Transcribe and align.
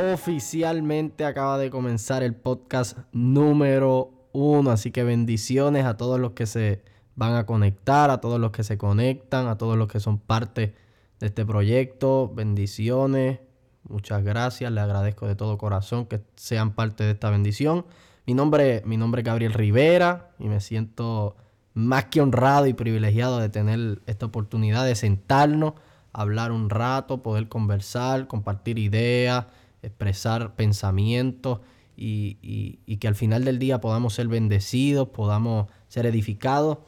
Oficialmente 0.00 1.26
acaba 1.26 1.58
de 1.58 1.68
comenzar 1.68 2.22
el 2.22 2.34
podcast 2.34 2.96
número 3.12 4.28
uno, 4.32 4.70
así 4.70 4.92
que 4.92 5.04
bendiciones 5.04 5.84
a 5.84 5.98
todos 5.98 6.18
los 6.18 6.32
que 6.32 6.46
se 6.46 6.82
van 7.16 7.34
a 7.34 7.44
conectar, 7.44 8.08
a 8.08 8.18
todos 8.18 8.40
los 8.40 8.50
que 8.50 8.64
se 8.64 8.78
conectan, 8.78 9.46
a 9.46 9.58
todos 9.58 9.76
los 9.76 9.88
que 9.88 10.00
son 10.00 10.18
parte 10.18 10.74
de 11.18 11.26
este 11.26 11.44
proyecto. 11.44 12.32
Bendiciones, 12.34 13.40
muchas 13.82 14.24
gracias, 14.24 14.72
le 14.72 14.80
agradezco 14.80 15.26
de 15.26 15.34
todo 15.34 15.58
corazón 15.58 16.06
que 16.06 16.22
sean 16.34 16.72
parte 16.72 17.04
de 17.04 17.10
esta 17.10 17.28
bendición. 17.28 17.84
Mi 18.26 18.32
nombre, 18.32 18.82
mi 18.86 18.96
nombre 18.96 19.20
es 19.20 19.26
Gabriel 19.26 19.52
Rivera 19.52 20.30
y 20.38 20.48
me 20.48 20.60
siento 20.60 21.36
más 21.74 22.06
que 22.06 22.22
honrado 22.22 22.66
y 22.66 22.72
privilegiado 22.72 23.38
de 23.38 23.50
tener 23.50 24.00
esta 24.06 24.24
oportunidad 24.24 24.86
de 24.86 24.94
sentarnos, 24.94 25.74
hablar 26.14 26.52
un 26.52 26.70
rato, 26.70 27.22
poder 27.22 27.48
conversar, 27.48 28.28
compartir 28.28 28.78
ideas, 28.78 29.44
expresar 29.82 30.54
pensamientos 30.56 31.60
y, 31.96 32.96
que 32.98 33.08
al 33.08 33.14
final 33.14 33.44
del 33.44 33.58
día 33.58 33.80
podamos 33.80 34.14
ser 34.14 34.28
bendecidos, 34.28 35.08
podamos 35.08 35.66
ser 35.88 36.06
edificados 36.06 36.78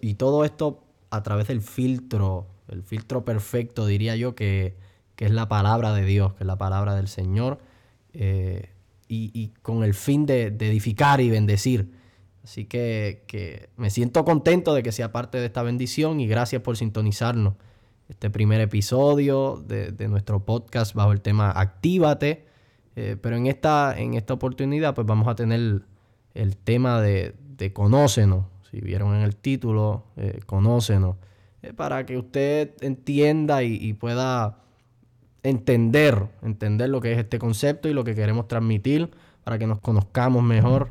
y 0.00 0.14
todo 0.14 0.44
esto 0.44 0.84
a 1.10 1.22
través 1.22 1.48
del 1.48 1.60
filtro, 1.60 2.46
el 2.68 2.82
filtro 2.82 3.24
perfecto 3.24 3.86
diría 3.86 4.16
yo 4.16 4.34
que, 4.34 4.76
es 5.18 5.30
la 5.30 5.46
palabra 5.46 5.94
de 5.94 6.04
Dios, 6.04 6.34
que 6.34 6.42
es 6.42 6.46
la 6.48 6.58
palabra 6.58 6.96
del 6.96 7.06
Señor 7.06 7.60
eh, 8.12 8.70
y, 9.06 9.52
con 9.62 9.84
el 9.84 9.94
fin 9.94 10.26
de 10.26 10.46
edificar 10.46 11.20
y 11.20 11.30
bendecir. 11.30 11.92
Así 12.44 12.64
que, 12.64 13.68
me 13.76 13.90
siento 13.90 14.24
contento 14.24 14.74
de 14.74 14.82
que 14.82 14.92
sea 14.92 15.12
parte 15.12 15.38
de 15.38 15.46
esta 15.46 15.62
bendición 15.62 16.20
y 16.20 16.26
gracias 16.26 16.62
por 16.62 16.76
sintonizarnos. 16.76 17.54
Este 18.08 18.30
primer 18.30 18.60
episodio 18.60 19.62
de, 19.66 20.08
nuestro 20.08 20.44
podcast 20.44 20.94
bajo 20.94 21.12
el 21.12 21.20
tema 21.20 21.50
Actívate. 21.50 22.44
Eh, 22.94 23.16
pero 23.20 23.36
en 23.36 23.46
esta, 23.46 23.98
en 23.98 24.14
esta 24.14 24.34
oportunidad 24.34 24.94
pues 24.94 25.06
vamos 25.06 25.28
a 25.28 25.34
tener 25.34 25.82
el 26.34 26.56
tema 26.56 27.00
de, 27.00 27.34
de 27.56 27.72
Conócenos. 27.72 28.46
Si 28.70 28.80
vieron 28.80 29.14
en 29.14 29.22
el 29.22 29.36
título, 29.36 30.04
eh, 30.16 30.40
Conócenos. 30.46 31.16
Eh, 31.62 31.72
para 31.72 32.04
que 32.04 32.18
usted 32.18 32.72
entienda 32.80 33.62
y, 33.62 33.92
pueda 33.94 34.58
entender, 35.42 36.26
entender 36.42 36.90
lo 36.90 37.00
que 37.00 37.12
es 37.12 37.18
este 37.18 37.38
concepto 37.38 37.88
y 37.88 37.94
lo 37.94 38.04
que 38.04 38.14
queremos 38.14 38.48
transmitir 38.48 39.10
para 39.44 39.58
que 39.58 39.66
nos 39.66 39.80
conozcamos 39.80 40.42
mejor. 40.42 40.90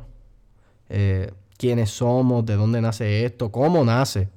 Quiénes 1.56 1.90
somos, 1.90 2.44
de 2.44 2.56
dónde 2.56 2.80
nace 2.80 3.24
esto, 3.24 3.50
cómo 3.50 3.84
nace. 3.84 4.28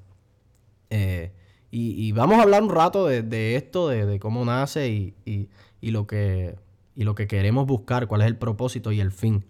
Eh, 1.71 1.77
y, 1.77 2.11
vamos 2.11 2.37
a 2.37 2.43
hablar 2.43 2.63
un 2.63 2.69
rato 2.69 3.07
de, 3.07 3.55
esto, 3.55 3.89
de, 3.89 4.19
cómo 4.19 4.45
nace 4.45 4.89
y, 4.89 5.49
lo 5.81 6.07
que, 6.07 6.55
lo 6.95 7.15
que 7.15 7.27
queremos 7.27 7.67
buscar, 7.67 8.07
cuál 8.07 8.21
es 8.21 8.27
el 8.27 8.37
propósito 8.37 8.91
y 8.91 8.99
el 8.99 9.11
fin. 9.11 9.45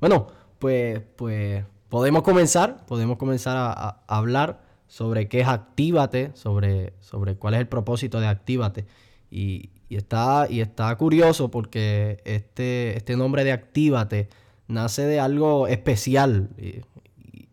Bueno, 0.00 0.26
pues, 0.58 1.00
pues 1.16 1.64
podemos 1.88 2.22
comenzar, 2.22 2.84
podemos 2.86 3.16
comenzar 3.16 3.56
a, 3.56 4.02
hablar 4.06 4.62
sobre 4.86 5.28
qué 5.28 5.40
es 5.40 5.48
Actívate, 5.48 6.30
sobre, 6.34 6.94
sobre 7.00 7.36
cuál 7.36 7.54
es 7.54 7.60
el 7.60 7.68
propósito 7.68 8.20
de 8.20 8.26
Actívate. 8.26 8.86
Y, 9.30 9.70
está, 9.90 10.46
y 10.48 10.60
está 10.60 10.94
curioso 10.96 11.50
porque 11.50 12.20
este, 12.24 12.96
este 12.96 13.16
nombre 13.16 13.44
de 13.44 13.52
Actívate 13.52 14.28
nace 14.66 15.02
de 15.02 15.20
algo 15.20 15.66
especial 15.66 16.50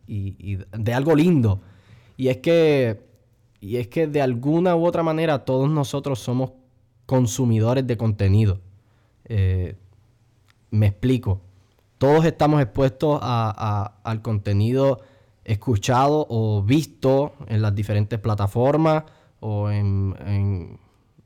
y, 0.08 0.58
de 0.58 0.94
algo 0.94 1.16
lindo. 1.16 1.62
Y 2.18 2.28
es 2.30 2.38
que, 2.38 3.02
y 3.66 3.78
es 3.78 3.88
que 3.88 4.06
de 4.06 4.22
alguna 4.22 4.76
u 4.76 4.86
otra 4.86 5.02
manera 5.02 5.44
todos 5.44 5.68
nosotros 5.68 6.20
somos 6.20 6.52
consumidores 7.08 7.88
de 7.88 7.98
contenido. 7.98 8.60
Eh, 9.26 9.76
me 10.70 10.86
explico. 10.86 11.42
Todos 11.98 12.26
estamos 12.26 12.62
expuestos 12.62 13.20
al 13.24 14.22
contenido 14.22 15.02
escuchado 15.44 16.28
o 16.30 16.62
visto 16.62 17.34
en 17.48 17.64
las 17.64 17.74
diferentes 17.74 18.20
plataformas 18.20 19.06
o 19.40 19.72
en, 19.72 20.78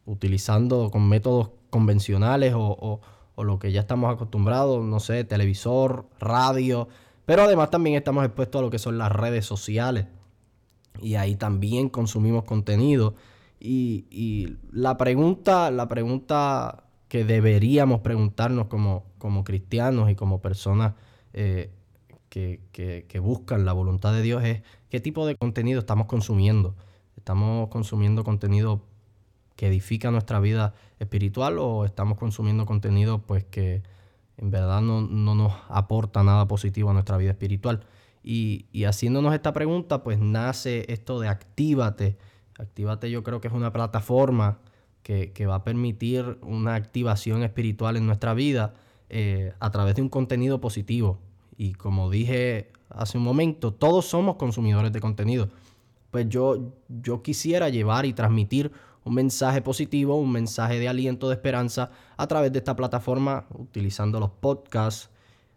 utilizando 0.06 0.90
con 0.92 1.10
métodos 1.10 1.50
convencionales 1.70 2.54
o, 2.56 3.02
o, 3.36 3.44
lo 3.44 3.60
que 3.60 3.74
ya 3.74 3.82
estamos 3.82 4.14
acostumbrados, 4.14 4.84
no 4.84 5.02
sé, 5.02 5.26
televisor, 5.26 6.06
radio, 6.20 6.88
pero 7.26 7.44
además 7.44 7.70
también 7.70 7.98
estamos 7.98 8.24
expuestos 8.24 8.60
a 8.60 8.62
lo 8.62 8.70
que 8.70 8.80
son 8.80 8.98
las 8.98 9.12
redes 9.12 9.46
sociales. 9.46 10.08
Y 11.02 11.16
ahí 11.16 11.36
también 11.36 11.90
consumimos 11.90 12.44
contenido. 12.44 13.16
Y, 13.60 14.58
la 14.72 14.98
pregunta, 14.98 15.72
la 15.72 15.88
pregunta 15.88 16.84
que 17.08 17.26
deberíamos 17.26 18.02
preguntarnos 18.02 18.68
como, 18.68 19.06
como 19.18 19.44
cristianos 19.44 20.10
y 20.10 20.16
como 20.16 20.42
personas 20.42 20.94
eh, 21.34 21.72
que, 22.30 22.62
que, 22.72 23.20
buscan 23.20 23.66
la 23.66 23.74
voluntad 23.74 24.14
de 24.14 24.22
Dios 24.22 24.44
es 24.44 24.62
qué 24.90 25.00
tipo 25.00 25.26
de 25.26 25.36
contenido 25.36 25.80
estamos 25.80 26.06
consumiendo. 26.08 26.76
¿Estamos 27.18 27.70
consumiendo 27.70 28.24
contenido 28.24 28.84
que 29.56 29.68
edifica 29.68 30.10
nuestra 30.12 30.40
vida 30.40 30.74
espiritual 31.00 31.58
o 31.60 31.84
estamos 31.84 32.18
consumiendo 32.18 32.66
contenido 32.66 33.20
pues 33.20 33.44
que, 33.44 33.84
en 34.40 34.52
verdad 34.52 34.82
no, 34.82 35.02
nos 35.02 35.54
aporta 35.68 36.24
nada 36.24 36.48
positivo 36.48 36.90
a 36.90 36.94
nuestra 36.94 37.18
vida 37.18 37.32
espiritual. 37.32 37.82
Y, 38.32 38.84
haciéndonos 38.86 39.34
esta 39.34 39.54
pregunta, 39.54 40.04
pues 40.04 40.20
nace 40.20 40.86
esto 40.94 41.20
de 41.20 41.28
Actívate. 41.28 42.16
Actívate 42.60 43.10
yo 43.10 43.24
creo 43.24 43.42
que 43.42 43.48
es 43.48 43.54
una 43.56 43.74
plataforma 43.74 44.60
que, 45.02 45.34
va 45.48 45.56
a 45.56 45.64
permitir 45.64 46.38
una 46.44 46.76
activación 46.76 47.42
espiritual 47.42 47.98
en 47.98 48.06
nuestra 48.06 48.36
vida 48.36 48.76
eh, 49.10 49.54
a 49.60 49.72
través 49.72 49.96
de 49.96 50.04
un 50.04 50.10
contenido 50.10 50.62
positivo. 50.62 51.18
Y 51.58 51.74
como 51.74 52.12
dije 52.12 52.72
hace 52.90 53.18
un 53.18 53.24
momento, 53.24 53.74
todos 53.74 54.06
somos 54.06 54.36
consumidores 54.36 54.94
de 54.94 55.00
contenido. 55.00 55.50
Pues 56.12 56.30
yo, 56.30 56.72
yo 56.88 57.24
quisiera 57.24 57.70
llevar 57.70 58.06
y 58.06 58.14
transmitir 58.14 58.72
un 59.06 59.16
mensaje 59.16 59.64
positivo, 59.64 60.14
un 60.18 60.32
mensaje 60.32 60.78
de 60.78 60.88
aliento, 60.88 61.30
de 61.30 61.34
esperanza 61.34 61.90
a 62.16 62.28
través 62.28 62.54
de 62.54 62.60
esta 62.60 62.76
plataforma 62.76 63.48
utilizando 63.58 64.20
los 64.20 64.30
podcasts. 64.30 65.10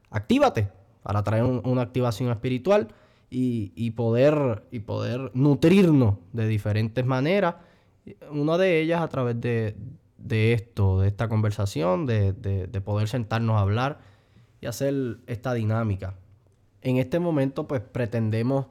Actívate 0.09 0.82
para 1.03 1.23
traer 1.23 1.45
una 1.45 1.83
activación 1.83 2.31
espiritual 2.31 2.89
y, 3.31 3.91
poder, 3.93 4.65
y 4.71 4.81
poder 4.81 5.31
nutrirnos 5.35 6.17
de 6.33 6.47
diferentes 6.47 7.05
maneras. 7.05 7.57
Una 8.31 8.59
de 8.59 8.81
ellas 8.81 9.01
a 9.01 9.09
través 9.09 9.41
de, 9.41 9.75
esto, 10.53 11.01
de 11.01 11.09
esta 11.09 11.29
conversación, 11.29 12.07
de, 12.07 12.33
de, 12.33 12.81
poder 12.81 13.09
sentarnos 13.09 13.57
a 13.57 13.61
hablar 13.61 14.01
y 14.61 14.67
hacer 14.67 15.19
esta 15.27 15.55
dinámica. 15.55 16.15
En 16.83 16.99
este 16.99 17.19
momento 17.21 17.67
pues 17.67 17.81
pretendemos 17.81 18.67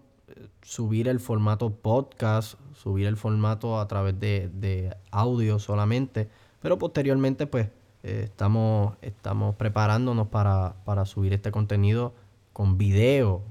subir 0.62 1.08
el 1.08 1.20
formato 1.20 1.72
podcast, 1.72 2.60
subir 2.74 3.08
el 3.08 3.18
formato 3.18 3.80
a 3.80 3.88
través 3.88 4.20
de, 4.20 4.96
audio 5.12 5.60
solamente, 5.60 6.30
pero 6.62 6.78
posteriormente 6.78 7.48
pues 7.48 7.70
eh, 8.04 8.22
estamos, 8.26 8.96
estamos 9.02 9.56
preparándonos 9.56 10.28
para, 10.28 10.76
subir 11.06 11.34
este 11.34 11.52
contenido 11.52 12.14
con 12.62 12.78
video. 12.78 13.42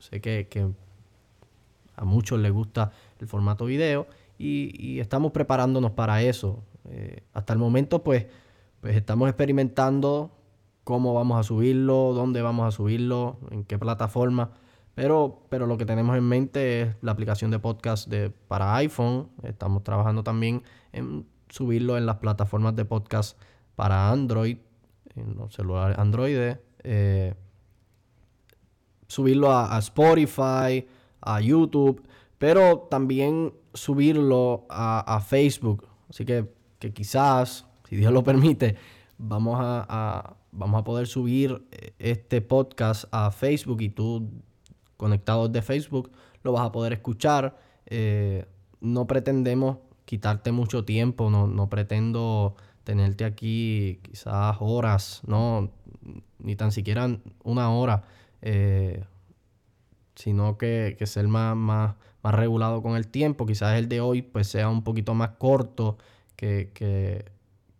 Sé 0.00 0.20
que, 0.20 0.68
a 1.94 2.04
muchos 2.04 2.40
les 2.40 2.50
gusta 2.50 2.90
el 3.20 3.28
formato 3.28 3.66
video 3.66 4.08
y, 4.36 4.98
estamos 4.98 5.30
preparándonos 5.30 5.92
para 5.92 6.20
eso. 6.22 6.64
Eh, 6.90 7.22
hasta 7.32 7.52
el 7.52 7.60
momento 7.60 8.02
pues, 8.02 8.26
pues 8.80 8.96
estamos 8.96 9.28
experimentando 9.28 10.32
cómo 10.82 11.14
vamos 11.14 11.38
a 11.38 11.44
subirlo, 11.44 12.14
dónde 12.14 12.42
vamos 12.42 12.66
a 12.66 12.72
subirlo, 12.72 13.38
en 13.52 13.62
qué 13.62 13.78
plataforma. 13.78 14.50
Pero, 14.96 15.46
lo 15.48 15.78
que 15.78 15.86
tenemos 15.86 16.16
en 16.16 16.24
mente 16.24 16.82
es 16.82 16.96
la 17.02 17.12
aplicación 17.12 17.52
de 17.52 17.60
podcast 17.60 18.12
para 18.48 18.74
iPhone. 18.74 19.28
Estamos 19.44 19.84
trabajando 19.84 20.24
también 20.24 20.64
en 20.90 21.26
subirlo 21.48 21.96
en 21.96 22.06
las 22.06 22.16
plataformas 22.16 22.74
de 22.74 22.86
podcast 22.86 23.38
para 23.76 24.10
Android, 24.10 24.58
en 25.14 25.36
los 25.36 25.54
celulares 25.54 25.96
Android. 25.96 26.56
Eh, 26.82 27.34
subirlo 29.06 29.52
a, 29.52 29.78
Spotify, 29.78 30.86
a 31.20 31.40
YouTube, 31.40 32.02
pero 32.38 32.86
también 32.90 33.52
subirlo 33.74 34.66
a, 34.68 35.20
Facebook. 35.26 35.86
Así 36.08 36.24
que, 36.24 36.46
que, 36.78 36.92
quizás, 36.92 37.66
si 37.88 37.96
Dios 37.96 38.12
lo 38.12 38.22
permite, 38.22 38.76
vamos 39.18 39.58
a, 39.60 40.36
vamos 40.52 40.80
a 40.80 40.84
poder 40.84 41.06
subir 41.06 41.66
eh, 41.70 41.92
este 41.98 42.40
podcast 42.40 43.04
a 43.12 43.30
Facebook 43.30 43.80
y 43.82 43.90
tú 43.90 44.28
conectados 44.96 45.52
de 45.52 45.62
Facebook, 45.62 46.10
lo 46.42 46.52
vas 46.52 46.66
a 46.66 46.72
poder 46.72 46.92
escuchar. 46.92 47.56
Eh, 47.86 48.46
no 48.80 49.06
pretendemos 49.06 49.78
quitarte 50.04 50.52
mucho 50.52 50.84
tiempo, 50.84 51.30
no, 51.30 51.68
pretendo 51.68 52.54
tenerte 52.84 53.24
aquí 53.24 53.98
quizás 54.02 54.56
horas, 54.60 55.22
no, 55.26 55.70
ni 56.38 56.54
tan 56.54 56.70
siquiera 56.72 57.18
una 57.42 57.70
hora, 57.72 58.04
eh, 58.42 59.04
sino 60.14 60.58
que, 60.58 60.96
ser 61.04 61.28
más, 61.28 61.56
más, 61.56 61.94
más, 62.22 62.34
regulado 62.34 62.82
con 62.82 62.96
el 62.96 63.08
tiempo. 63.08 63.46
Quizás 63.46 63.78
el 63.78 63.88
de 63.88 64.00
hoy 64.00 64.22
pues 64.22 64.48
sea 64.48 64.68
un 64.68 64.82
poquito 64.82 65.14
más 65.14 65.30
corto 65.38 65.98
que, 66.36 67.24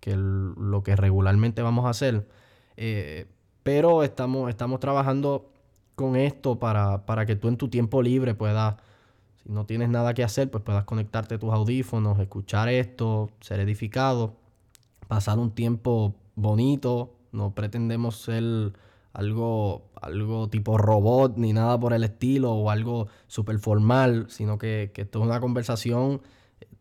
lo 0.05 0.83
que 0.83 0.97
regularmente 0.97 1.63
vamos 1.63 1.87
a 1.87 1.91
hacer. 1.91 2.27
Eh, 2.77 3.27
pero 3.63 4.03
estamos, 4.03 4.49
estamos 4.51 4.81
trabajando 4.81 5.51
con 5.97 6.15
esto 6.17 6.59
para, 6.59 7.07
para, 7.07 7.27
que 7.27 7.37
tú 7.37 7.49
en 7.49 7.57
tu 7.57 7.69
tiempo 7.69 8.03
libre 8.03 8.35
puedas, 8.35 8.77
si 9.43 9.51
no 9.51 9.67
tienes 9.67 9.89
nada 9.89 10.15
que 10.15 10.23
hacer, 10.23 10.51
pues 10.51 10.63
puedas 10.63 10.85
conectarte 10.85 11.39
tus 11.39 11.53
audífonos, 11.53 12.19
escuchar 12.21 12.69
esto, 12.69 13.31
ser 13.41 13.61
edificado, 13.61 14.37
pasar 15.09 15.39
un 15.39 15.51
tiempo 15.51 16.15
bonito. 16.37 17.15
No 17.33 17.55
pretendemos 17.55 18.17
ser 18.17 18.73
algo, 19.17 19.91
algo 20.01 20.49
tipo 20.49 20.77
robot 20.77 21.39
ni 21.39 21.55
nada 21.55 21.81
por 21.81 21.95
el 21.95 22.05
estilo 22.05 22.53
o 22.53 22.71
algo 22.71 23.09
súper 23.27 23.59
formal, 23.59 24.27
sino 24.29 24.59
que, 24.59 24.91
que 24.93 25.03
esto 25.03 25.21
es 25.21 25.25
una 25.25 25.41
conversación 25.41 26.21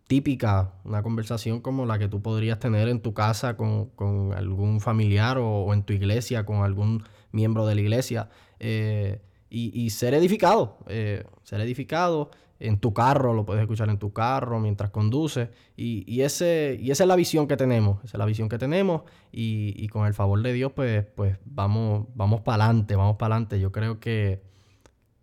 típica, 0.08 0.74
una 0.84 1.02
conversación 1.02 1.62
como 1.62 1.86
la 1.86 1.98
que 1.98 2.10
tú 2.10 2.22
podrías 2.22 2.60
tener 2.60 2.90
en 2.90 3.00
tu 3.00 3.14
casa 3.14 3.56
con, 3.56 4.34
algún 4.36 4.82
familiar 4.82 5.38
o, 5.38 5.74
en 5.74 5.84
tu 5.84 5.94
iglesia 5.94 6.46
con 6.46 6.58
algún 6.58 7.04
miembro 7.32 7.66
de 7.66 7.76
la 7.76 7.82
iglesia. 7.82 8.30
Eh, 8.60 9.22
y, 9.50 9.90
ser 9.92 10.14
edificado, 10.14 10.80
eh, 10.88 11.24
ser 11.44 11.62
edificado 11.62 12.30
en 12.60 12.80
tu 12.80 12.94
carro, 12.94 13.34
lo 13.34 13.46
puedes 13.46 13.62
escuchar 13.62 13.90
en 13.90 13.98
tu 13.98 14.14
carro 14.14 14.60
mientras 14.60 14.90
conduces 14.90 15.50
y, 15.76 16.22
ese, 16.22 16.78
y 16.82 16.92
esa 16.92 17.04
es 17.04 17.08
la 17.08 17.16
visión 17.16 17.48
que 17.48 17.58
tenemos, 17.58 17.98
esa 18.06 18.18
es 18.18 18.20
la 18.20 18.26
visión 18.26 18.48
que 18.48 18.58
tenemos 18.58 19.02
y, 19.32 19.88
con 19.90 20.08
el 20.08 20.14
favor 20.14 20.42
de 20.42 20.54
Dios 20.54 20.72
pues, 20.74 21.06
pues 21.16 21.38
vamos, 21.46 22.08
vamos 22.16 22.42
para 22.42 22.66
adelante, 22.66 22.96
vamos 22.96 23.18
para 23.18 23.36
adelante. 23.36 23.60
Yo 23.60 23.72
creo 23.72 24.00
que, 24.00 24.42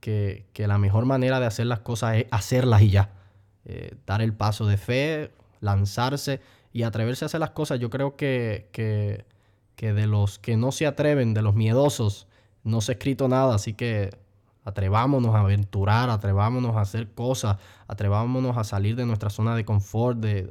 que, 0.01 0.47
que 0.53 0.67
la 0.67 0.79
mejor 0.79 1.07
manera 1.07 1.41
de 1.41 1.47
hacer 1.47 1.67
las 1.67 1.81
cosas 1.81 2.17
es 2.17 2.27
hacerlas 2.31 2.83
y 2.83 2.91
ya 2.91 3.11
eh, 3.65 3.95
dar 4.07 4.23
el 4.23 4.35
paso 4.35 4.67
de 4.67 4.77
fe, 4.77 5.31
lanzarse 5.61 6.41
y 6.73 6.83
atreverse 6.83 7.25
a 7.25 7.27
hacer 7.27 7.41
las 7.41 7.51
cosas. 7.51 7.79
Yo 7.79 7.91
creo 7.91 8.17
que, 8.17 8.69
que, 8.73 9.25
de 9.77 10.07
los 10.07 10.39
que 10.39 10.57
no 10.57 10.73
se 10.73 10.87
atreven, 10.87 11.35
de 11.35 11.43
los 11.43 11.55
miedosos, 11.55 12.27
no 12.65 12.81
se 12.81 12.93
ha 12.93 12.95
escrito 12.95 13.29
nada, 13.29 13.55
así 13.55 13.75
que 13.75 14.11
atrevámonos 14.65 15.35
a 15.35 15.41
aventurar, 15.41 16.11
atrevámonos 16.11 16.77
a 16.77 16.81
hacer 16.81 17.13
cosas, 17.13 17.59
atrevámonos 17.89 18.57
a 18.57 18.65
salir 18.65 18.97
de 18.97 19.07
nuestra 19.07 19.31
zona 19.31 19.57
de 19.57 19.65
confort, 19.65 20.19
de, 20.19 20.49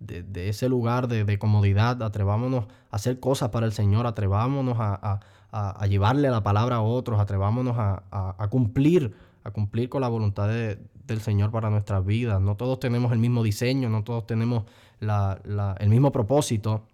de, 0.00 0.48
ese 0.48 0.68
lugar 0.68 1.08
de, 1.08 1.38
comodidad, 1.38 2.02
atrevámonos 2.02 2.64
a 2.90 2.96
hacer 2.96 3.20
cosas 3.20 3.50
para 3.50 3.66
el 3.66 3.72
Señor, 3.72 4.06
atrevámonos 4.06 4.78
a, 4.78 5.20
a, 5.52 5.82
a 5.82 5.86
llevarle 5.86 6.30
la 6.30 6.42
palabra 6.42 6.76
a 6.76 6.80
otros, 6.80 7.20
atrevámonos 7.20 7.76
a, 7.78 8.48
cumplir, 8.50 9.14
a 9.44 9.50
cumplir 9.50 9.90
con 9.90 10.00
la 10.00 10.08
voluntad 10.08 10.48
de, 10.48 10.78
del 11.06 11.20
Señor 11.20 11.50
para 11.50 11.68
nuestras 11.68 12.04
vidas. 12.04 12.40
No 12.40 12.56
todos 12.56 12.80
tenemos 12.80 13.12
el 13.12 13.18
mismo 13.18 13.42
diseño, 13.42 13.90
no 13.90 14.02
todos 14.02 14.26
tenemos 14.26 14.64
el 15.00 15.88
mismo 15.90 16.10
propósito, 16.10 16.86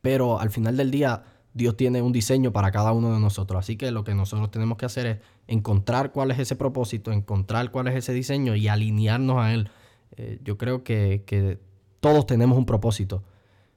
pero 0.00 0.40
al 0.40 0.50
final 0.50 0.78
del 0.78 0.90
día 0.90 1.24
Dios 1.54 1.76
tiene 1.76 2.02
un 2.02 2.12
diseño 2.12 2.52
para 2.52 2.72
cada 2.72 2.92
uno 2.92 3.14
de 3.14 3.20
nosotros. 3.20 3.60
Así 3.60 3.76
que 3.76 3.90
lo 3.92 4.02
que 4.04 4.14
nosotros 4.14 4.50
tenemos 4.50 4.76
que 4.76 4.86
hacer 4.86 5.06
es 5.06 5.18
encontrar 5.46 6.12
cuál 6.12 6.32
es 6.32 6.38
ese 6.40 6.56
propósito, 6.56 7.12
encontrar 7.12 7.70
cuál 7.70 7.86
es 7.88 7.94
ese 7.94 8.12
diseño 8.12 8.56
y 8.56 8.68
alinearnos 8.68 9.38
a 9.38 9.54
él. 9.54 9.70
Eh, 10.16 10.40
yo 10.42 10.58
creo 10.58 10.82
que, 10.82 11.58
todos 12.00 12.26
tenemos 12.26 12.58
un 12.58 12.66
propósito. 12.66 13.22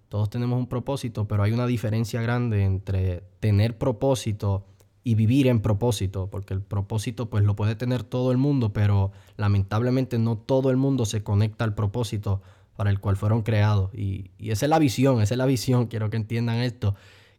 Todos 0.09 0.29
tenemos 0.29 0.59
un 0.59 0.67
propósito, 0.67 1.27
pero 1.27 1.43
hay 1.43 1.51
una 1.51 1.67
diferencia 1.67 2.21
grande 2.21 2.63
entre 2.63 3.23
tener 3.39 3.77
propósito 3.77 4.65
y 5.03 5.15
vivir 5.15 5.47
en 5.47 5.61
propósito, 5.61 6.29
porque 6.29 6.53
el 6.53 6.61
propósito 6.61 7.29
pues 7.29 7.45
lo 7.45 7.55
puede 7.55 7.75
tener 7.75 8.03
todo 8.03 8.31
el 8.31 8.37
mundo, 8.37 8.73
pero 8.73 9.11
lamentablemente 9.37 10.19
no 10.19 10.37
todo 10.37 10.71
el 10.71 10.77
mundo 10.77 11.05
se 11.05 11.23
conecta 11.23 11.63
al 11.63 11.75
propósito 11.75 12.41
para 12.75 12.89
el 12.89 12.99
cual 12.99 13.17
fueron 13.17 13.41
creados. 13.41 13.93
Y, 13.93 14.31
esa 14.39 14.65
es 14.65 14.69
la 14.69 14.79
visión, 14.79 15.21
esa 15.21 15.33
es 15.33 15.37
la 15.37 15.45
visión, 15.45 15.87
quiero 15.87 16.09
que 16.09 16.17
entiendan 16.17 16.57
esto, 16.57 16.95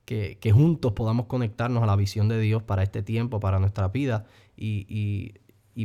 que, 0.09 0.53
juntos 0.53 0.93
podamos 0.93 1.27
conectarnos 1.27 1.83
a 1.83 1.87
la 1.87 1.95
visión 1.95 2.29
de 2.29 2.41
Dios 2.41 2.63
para 2.63 2.83
este 2.83 3.03
tiempo, 3.03 3.41
para 3.41 3.59
nuestra 3.59 3.89
vida 3.89 4.25
y, 4.57 5.35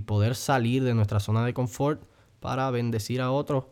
poder 0.06 0.36
salir 0.36 0.84
de 0.84 0.96
nuestra 0.96 1.20
zona 1.20 1.46
de 1.46 1.54
confort 1.54 2.02
para 2.40 2.72
bendecir 2.72 3.22
a 3.22 3.31
otros 3.31 3.66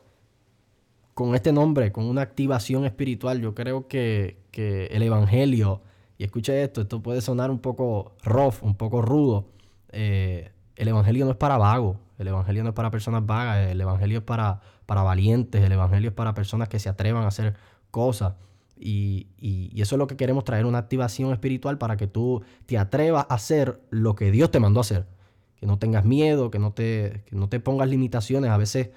con 1.16 1.34
este 1.36 1.52
nombre, 1.52 1.92
con 1.92 2.06
una 2.06 2.22
activación 2.22 2.86
espiritual. 2.86 3.42
Yo 3.42 3.56
creo 3.56 3.88
que, 3.88 4.38
que 4.52 4.86
el 4.88 5.02
Evangelio 5.02 5.82
y 6.18 6.24
escuche 6.24 6.62
esto, 6.62 6.82
esto 6.82 7.02
puede 7.02 7.22
sonar 7.22 7.50
un 7.50 7.58
poco 7.60 8.16
rough, 8.24 8.62
un 8.62 8.76
poco 8.76 9.02
rudo. 9.02 9.48
Eh, 9.90 10.52
el 10.76 10.88
Evangelio 10.88 11.26
no 11.26 11.32
es 11.32 11.38
para 11.38 11.58
vagos, 11.58 11.98
el 12.20 12.28
Evangelio 12.28 12.62
no 12.64 12.70
es 12.70 12.76
para 12.76 12.92
personas 12.92 13.26
vagas, 13.26 13.72
el 13.72 13.82
Evangelio 13.82 14.20
es 14.20 14.24
para, 14.24 14.62
para 14.86 15.02
valientes, 15.02 15.64
el 15.64 15.72
Evangelio 15.72 16.10
es 16.10 16.16
para 16.16 16.36
personas 16.36 16.70
que 16.70 16.78
se 16.78 16.90
atrevan 16.90 17.24
a 17.24 17.28
hacer 17.28 17.56
cosas. 17.90 18.36
Y, 18.84 19.72
eso 19.80 19.96
es 19.96 20.00
lo 20.00 20.08
que 20.08 20.18
queremos 20.18 20.44
traer, 20.44 20.66
una 20.66 20.80
activación 20.80 21.32
espiritual 21.32 21.78
para 21.78 21.98
que 21.98 22.08
tú 22.08 22.42
te 22.66 22.78
atrevas 22.78 23.26
a 23.30 23.36
hacer 23.36 23.80
lo 23.90 24.16
que 24.16 24.32
Dios 24.32 24.50
te 24.52 24.60
mandó 24.60 24.80
hacer. 24.80 25.08
Que 25.56 25.68
no 25.68 25.78
tengas 25.78 26.06
miedo, 26.06 26.50
que 26.50 26.58
no 26.58 26.74
te, 26.74 27.24
que 27.28 27.36
no 27.36 27.48
te 27.48 27.60
pongas 27.60 27.88
limitaciones. 27.90 28.50
A 28.50 28.58
veces 28.58 28.90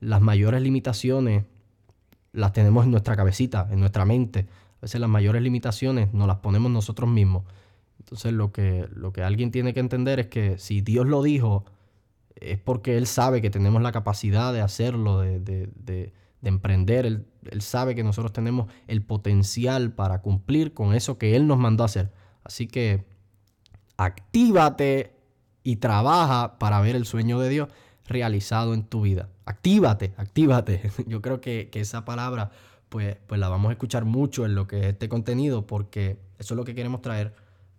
las 0.00 0.20
mayores 0.20 0.60
limitaciones 0.62 1.44
las 2.32 2.52
tenemos 2.52 2.84
en 2.84 2.90
nuestra 2.90 3.16
cabecita, 3.16 3.68
en 3.70 3.80
nuestra 3.80 4.04
mente. 4.04 4.46
A 4.78 4.82
veces 4.82 5.00
las 5.00 5.10
mayores 5.10 5.42
limitaciones 5.42 6.12
nos 6.12 6.26
las 6.26 6.38
ponemos 6.38 6.70
nosotros 6.70 7.08
mismos. 7.08 7.44
Entonces 8.00 8.32
lo 8.32 8.52
que, 8.52 8.88
lo 8.94 9.12
que 9.12 9.22
alguien 9.22 9.50
tiene 9.50 9.74
que 9.74 9.80
entender 9.80 10.18
es 10.18 10.26
que 10.26 10.58
si 10.58 10.80
Dios 10.80 11.06
lo 11.06 11.22
dijo, 11.22 11.64
es 12.36 12.58
porque 12.58 12.96
Él 12.96 13.06
sabe 13.06 13.40
que 13.40 13.50
tenemos 13.50 13.82
la 13.82 13.92
capacidad 13.92 14.52
de 14.52 14.60
hacerlo, 14.60 15.20
de, 15.20 16.12
emprender. 16.42 17.06
Él, 17.06 17.26
él, 17.50 17.62
sabe 17.62 17.94
que 17.94 18.04
nosotros 18.04 18.32
tenemos 18.32 18.70
el 18.86 19.02
potencial 19.02 19.92
para 19.92 20.22
cumplir 20.22 20.74
con 20.74 20.94
eso 20.94 21.18
que 21.18 21.36
Él 21.36 21.46
nos 21.46 21.58
mandó 21.58 21.82
a 21.82 21.86
hacer. 21.86 22.12
Así 22.44 22.66
que 22.66 23.04
actívate 23.96 25.14
y 25.62 25.76
trabaja 25.76 26.58
para 26.58 26.80
ver 26.80 26.96
el 26.96 27.04
sueño 27.04 27.40
de 27.40 27.48
Dios 27.48 27.68
realizado 28.06 28.74
en 28.74 28.84
tu 28.84 29.02
vida. 29.02 29.28
Actívate, 29.44 30.14
actívate. 30.16 30.90
Yo 31.06 31.20
creo 31.20 31.40
que, 31.40 31.68
que 31.70 31.80
esa 31.80 32.04
palabra 32.04 32.50
pues, 32.88 33.16
pues 33.26 33.38
la 33.38 33.48
vamos 33.48 33.68
a 33.70 33.72
escuchar 33.72 34.04
mucho 34.04 34.46
en 34.46 34.54
lo 34.54 34.66
que 34.66 34.80
es 34.80 34.86
este 34.86 35.08
contenido 35.08 35.66
porque 35.66 36.18
eso 36.38 36.54
es 36.54 36.56
lo 36.56 36.64
que 36.64 36.74
queremos 36.74 37.02
traer 37.02 37.34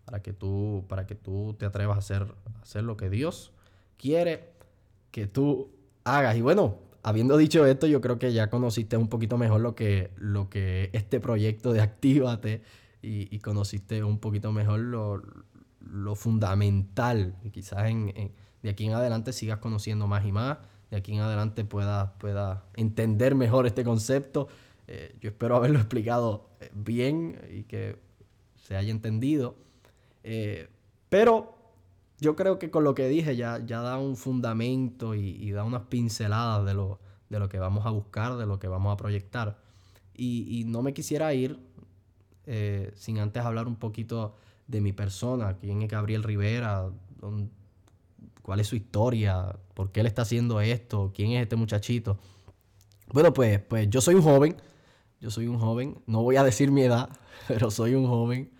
para 0.06 0.22
que 0.22 0.34
tú, 0.34 0.86
para 0.88 1.06
que 1.06 1.16
tú 1.16 1.56
te 1.58 1.66
atrevas 1.66 1.96
a 1.96 2.00
hacer, 2.00 2.34
hacer 2.62 2.84
lo 2.84 2.98
que 2.98 3.10
Dios 3.10 3.51
quiere 3.98 4.51
que 5.12 5.28
tú 5.28 5.72
hagas. 6.04 6.36
Y 6.36 6.42
bueno, 6.42 6.78
habiendo 7.03 7.38
dicho 7.38 7.65
esto, 7.65 7.88
yo 7.88 8.01
creo 8.01 8.20
que 8.20 8.34
ya 8.34 8.50
conociste 8.50 8.98
un 8.98 9.08
poquito 9.08 9.38
mejor 9.38 9.62
lo 9.62 9.75
que, 9.75 10.12
lo 10.18 10.50
que 10.50 10.89
este 10.94 11.20
proyecto 11.20 11.74
de 11.74 11.82
Actívate 11.82 12.62
y, 13.01 13.39
conociste 13.39 14.03
un 14.03 14.20
poquito 14.20 14.51
mejor 14.51 14.79
lo, 14.79 15.22
lo 15.79 16.15
fundamental. 16.15 17.36
Y 17.44 17.51
quizás 17.51 17.89
en, 17.89 18.34
de 18.62 18.70
aquí 18.70 18.86
en 18.86 18.94
adelante 18.94 19.34
sigas 19.34 19.60
conociendo 19.60 20.08
más 20.08 20.25
y 20.25 20.32
más. 20.32 20.58
De 20.91 20.98
aquí 20.98 21.13
en 21.13 21.22
adelante 21.22 21.63
puedas 21.63 22.12
pueda 22.18 22.65
entender 22.75 23.36
mejor 23.36 23.68
este 23.68 23.84
concepto 23.84 24.48
eh, 24.91 25.15
yo 25.22 25.29
espero 25.29 25.56
haberlo 25.56 25.77
explicado 25.79 26.50
eh, 26.60 26.72
bien 26.74 27.39
y 27.51 27.63
que 27.63 27.98
se 28.56 28.75
haya 28.75 28.89
entendido. 28.89 29.56
Eh, 30.24 30.68
pero 31.10 31.59
yo 32.20 32.36
creo 32.36 32.60
que 32.60 32.70
con 32.70 32.84
lo 32.84 32.96
que 32.96 33.08
dije 33.08 33.36
ya, 33.36 33.64
ya 33.66 33.82
da 33.82 33.98
un 33.98 34.16
fundamento 34.16 35.16
y, 35.16 35.52
da 35.52 35.64
unas 35.64 35.84
pinceladas 35.84 36.66
de 36.66 36.74
lo, 36.74 37.00
de 37.30 37.40
lo 37.40 37.50
que 37.50 37.60
vamos 37.60 37.86
a 37.86 37.90
buscar, 37.90 38.38
de 38.38 38.46
lo 38.46 38.60
que 38.60 38.68
vamos 38.68 38.94
a 38.94 38.98
proyectar. 38.98 39.58
Y, 40.16 40.64
no 40.68 40.82
me 40.82 40.94
quisiera 40.94 41.34
ir 41.34 41.60
sin 42.96 43.20
antes 43.20 43.44
hablar 43.44 43.68
un 43.68 43.76
poquito 43.76 44.36
de 44.68 44.82
mi 44.82 44.92
persona, 44.92 45.58
quién 45.58 45.82
es 45.82 45.90
Gabriel 45.90 46.24
Rivera, 46.24 46.90
cuál 48.42 48.60
es 48.60 48.68
su 48.68 48.76
historia, 48.76 49.56
por 49.74 49.92
qué 49.92 50.00
él 50.00 50.08
está 50.08 50.24
haciendo 50.24 50.60
esto, 50.60 51.12
quién 51.16 51.32
es 51.32 51.44
este 51.44 51.56
muchachito. 51.56 52.18
Bueno, 53.14 53.34
pues, 53.34 53.60
pues 53.60 53.90
yo 53.90 54.02
soy 54.02 54.16
un 54.16 54.24
joven 54.24 54.58
yo 55.22 55.30
soy 55.30 55.48
un 55.48 55.60
joven, 55.60 56.02
no 56.08 56.24
voy 56.24 56.38
a 56.38 56.44
decir 56.44 56.72
mi 56.72 56.82
edad, 56.84 57.10
pero 57.48 57.72
soy 57.72 57.94
un 57.94 58.08
joven. 58.08 58.52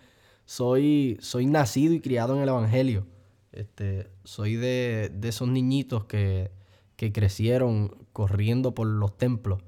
Soy, 0.44 1.16
soy 1.20 1.46
nacido 1.46 1.94
y 1.94 2.00
criado 2.00 2.34
en 2.34 2.42
el 2.42 2.48
Evangelio. 2.48 3.06
Este, 3.52 4.10
soy 4.24 4.56
de, 4.56 5.12
esos 5.22 5.48
niñitos 5.48 6.04
que, 6.04 6.50
crecieron 6.96 8.06
corriendo 8.12 8.74
por 8.74 8.86
los 8.86 9.16
templos. 9.16 9.62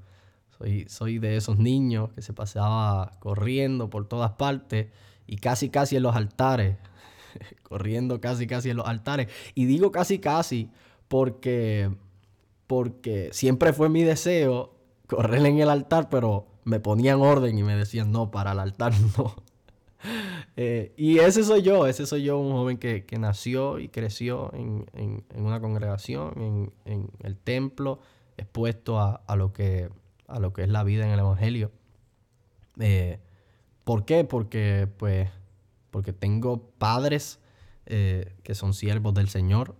Soy, 0.57 0.85
soy 0.87 1.17
de 1.17 1.35
esos 1.35 1.57
niños 1.57 2.11
que 2.13 2.21
se 2.21 2.31
pasaba 2.31 3.17
corriendo 3.19 3.89
por 3.89 4.07
todas 4.07 4.33
partes 4.33 4.89
y 5.25 5.37
casi 5.37 5.69
casi 5.69 5.95
en 5.95 6.03
los 6.03 6.15
altares. 6.15 6.77
corriendo 7.63 8.21
casi 8.21 8.47
casi 8.47 8.69
en 8.69 8.77
los 8.77 8.87
altares. 8.87 9.29
Y 9.55 9.65
digo 9.65 9.91
casi 9.91 10.19
casi 10.19 10.69
porque, 11.07 11.91
porque 12.67 13.29
siempre 13.31 13.73
fue 13.73 13.89
mi 13.89 14.03
deseo 14.03 14.75
correr 15.07 15.45
en 15.45 15.59
el 15.59 15.69
altar, 15.69 16.09
pero 16.09 16.47
me 16.63 16.79
ponían 16.79 17.21
orden 17.21 17.57
y 17.57 17.63
me 17.63 17.75
decían, 17.75 18.11
no, 18.11 18.31
para 18.31 18.53
el 18.53 18.59
altar 18.59 18.93
no. 19.17 19.35
Eh, 20.55 20.93
y 20.97 21.17
ese 21.17 21.43
soy 21.43 21.63
yo, 21.63 21.87
ese 21.87 22.05
soy 22.05 22.23
yo, 22.23 22.37
un 22.37 22.51
joven 22.51 22.77
que, 22.77 23.05
nació 23.17 23.79
y 23.79 23.89
creció 23.89 24.51
en, 24.53 24.85
una 25.35 25.59
congregación, 25.59 26.71
en, 26.85 27.09
el 27.21 27.37
templo, 27.37 27.99
expuesto 28.37 28.99
a, 28.99 29.35
lo 29.35 29.51
que, 29.51 29.89
a 30.27 30.39
lo 30.39 30.53
que 30.53 30.63
es 30.63 30.69
la 30.69 30.83
vida 30.83 31.05
en 31.05 31.11
el 31.11 31.19
Evangelio. 31.19 31.71
Eh, 32.79 33.19
¿Por 33.83 34.05
qué? 34.05 34.23
Porque, 34.23 34.87
pues, 34.97 35.29
porque 35.89 36.13
tengo 36.13 36.69
padres 36.77 37.39
eh, 37.87 38.35
que 38.43 38.53
son 38.53 38.73
siervos 38.73 39.15
del 39.15 39.29
Señor 39.29 39.75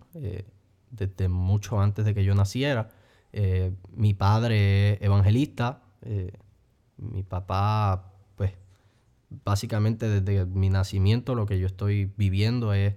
desde 0.90 1.28
mucho 1.28 1.80
antes 1.80 2.04
de 2.04 2.16
que 2.16 2.24
yo 2.24 2.34
naciera. 2.34 2.90
mi 3.96 4.16
padre 4.16 4.94
es 4.94 5.02
evangelista, 5.02 5.84
mi 6.98 7.24
papá, 7.24 8.13
básicamente 9.44 10.08
desde 10.10 10.46
mi 10.46 10.70
nacimiento 10.70 11.36
lo 11.36 11.46
que 11.46 11.60
yo 11.60 11.68
estoy 11.68 12.12
viviendo 12.18 12.74
es 12.74 12.96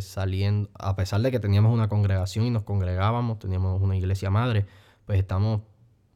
saliendo, 0.00 0.70
a 0.74 0.96
pesar 0.96 1.20
de 1.20 1.30
que 1.30 1.38
teníamos 1.38 1.72
una 1.72 1.88
congregación 1.88 2.46
y 2.46 2.50
nos 2.50 2.62
congregábamos, 2.62 3.38
teníamos 3.38 3.82
una 3.82 3.94
iglesia 3.94 4.30
madre, 4.30 4.64
pues 5.04 5.18
estamos 5.18 5.60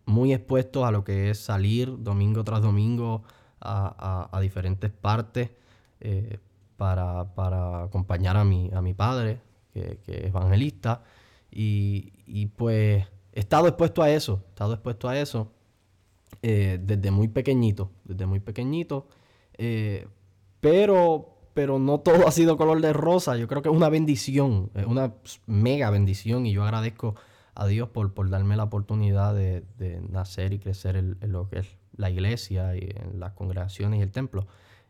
muy 0.06 0.32
expuestos 0.34 0.84
a 0.84 0.90
lo 0.90 1.04
que 1.04 1.30
es 1.30 1.38
salir 1.38 2.02
domingo 2.02 2.44
tras 2.44 2.62
domingo 2.62 3.22
a, 3.60 4.38
diferentes 4.40 4.90
partes 4.90 5.50
eh, 6.00 6.38
para, 6.76 7.84
acompañar 7.84 8.36
a 8.36 8.44
mi, 8.44 8.70
a 8.72 8.80
mi 8.80 8.94
padre, 8.94 9.40
que, 9.72 10.00
es 10.06 10.24
evangelista. 10.26 11.02
Y, 11.50 12.46
pues 12.56 13.06
he 13.32 13.40
estado 13.40 13.68
expuesto 13.68 14.02
a 14.02 14.10
eso, 14.10 14.42
he 14.46 14.48
estado 14.48 14.74
expuesto 14.74 15.08
a 15.08 15.18
eso 15.18 15.52
eh, 16.42 16.78
desde 16.82 17.10
muy 17.10 17.28
pequeñito, 17.28 17.90
desde 18.04 18.26
muy 18.26 18.40
pequeñito. 18.40 19.08
Eh, 19.62 20.08
pero, 20.60 21.36
pero 21.52 21.78
no 21.78 22.00
todo 22.00 22.26
ha 22.26 22.32
sido 22.32 22.56
color 22.56 22.80
de 22.80 22.94
rosa. 22.94 23.36
Yo 23.36 23.46
creo 23.46 23.60
que 23.60 23.68
es 23.68 23.74
una 23.74 23.90
bendición, 23.90 24.70
una 24.86 25.12
mega 25.46 25.90
bendición 25.90 26.46
y 26.46 26.52
yo 26.52 26.64
agradezco 26.64 27.14
a 27.54 27.66
Dios 27.66 27.90
por, 27.90 28.14
por 28.14 28.30
darme 28.30 28.56
la 28.56 28.64
oportunidad 28.64 29.34
de, 29.34 29.62
nacer 30.08 30.54
y 30.54 30.60
crecer 30.60 30.96
en, 30.96 31.18
lo 31.30 31.50
que 31.50 31.58
es 31.58 31.76
la 31.94 32.08
iglesia 32.08 32.74
y 32.74 32.88
en 32.94 33.20
las 33.20 33.34
congregaciones 33.34 34.00
y 34.00 34.02
el 34.02 34.12
templo 34.12 34.46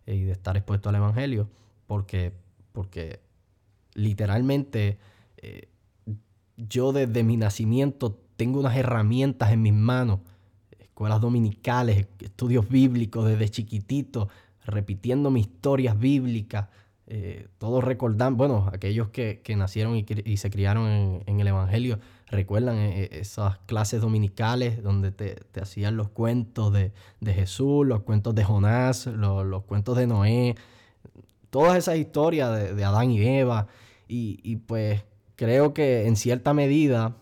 eh, 0.06 0.14
y 0.14 0.22
de 0.22 0.32
estar 0.32 0.56
expuesto 0.56 0.88
al 0.88 0.94
Evangelio, 0.94 1.48
porque, 1.88 2.32
porque 2.70 3.18
literalmente 3.94 4.98
eh, 5.38 5.68
yo 6.56 6.92
desde 6.92 7.24
mi 7.24 7.36
nacimiento 7.36 8.20
tengo 8.36 8.60
unas 8.60 8.76
herramientas 8.76 9.50
en 9.50 9.62
mis 9.62 9.74
manos, 9.74 10.20
escuelas 10.78 11.20
dominicales, 11.20 12.06
estudios 12.20 12.68
bíblicos 12.68 13.26
desde 13.26 13.48
chiquitito, 13.48 14.28
repitiendo 14.64 15.30
mis 15.30 15.46
historias 15.46 15.98
bíblicas, 15.98 16.68
eh, 17.12 17.48
todos 17.58 17.82
recordan, 17.82 18.36
bueno, 18.36 18.68
aquellos 18.72 19.08
que, 19.08 19.42
nacieron 19.56 19.96
y, 19.96 20.36
se 20.36 20.48
criaron 20.48 21.22
en, 21.26 21.40
el 21.40 21.48
Evangelio, 21.48 21.98
recuerdan 22.28 22.76
eh, 22.76 23.02
eh, 23.02 23.08
esas 23.14 23.58
clases 23.66 24.00
dominicales 24.00 24.80
donde 24.80 25.10
te, 25.10 25.60
hacían 25.60 25.96
los 25.96 26.10
cuentos 26.10 26.72
de, 26.72 26.92
Jesús, 27.24 27.84
los 27.84 28.02
cuentos 28.02 28.36
de 28.36 28.44
Jonás, 28.44 29.06
los, 29.06 29.64
cuentos 29.64 29.96
de 29.96 30.06
Noé, 30.06 30.54
todas 31.50 31.78
esas 31.78 31.96
historias 31.96 32.76
de, 32.76 32.84
Adán 32.84 33.10
y 33.10 33.22
Eva. 33.26 33.66
Y, 34.06 34.56
pues 34.68 35.02
creo 35.34 35.74
que 35.74 36.06
en 36.06 36.14
cierta 36.14 36.54
medida, 36.54 37.16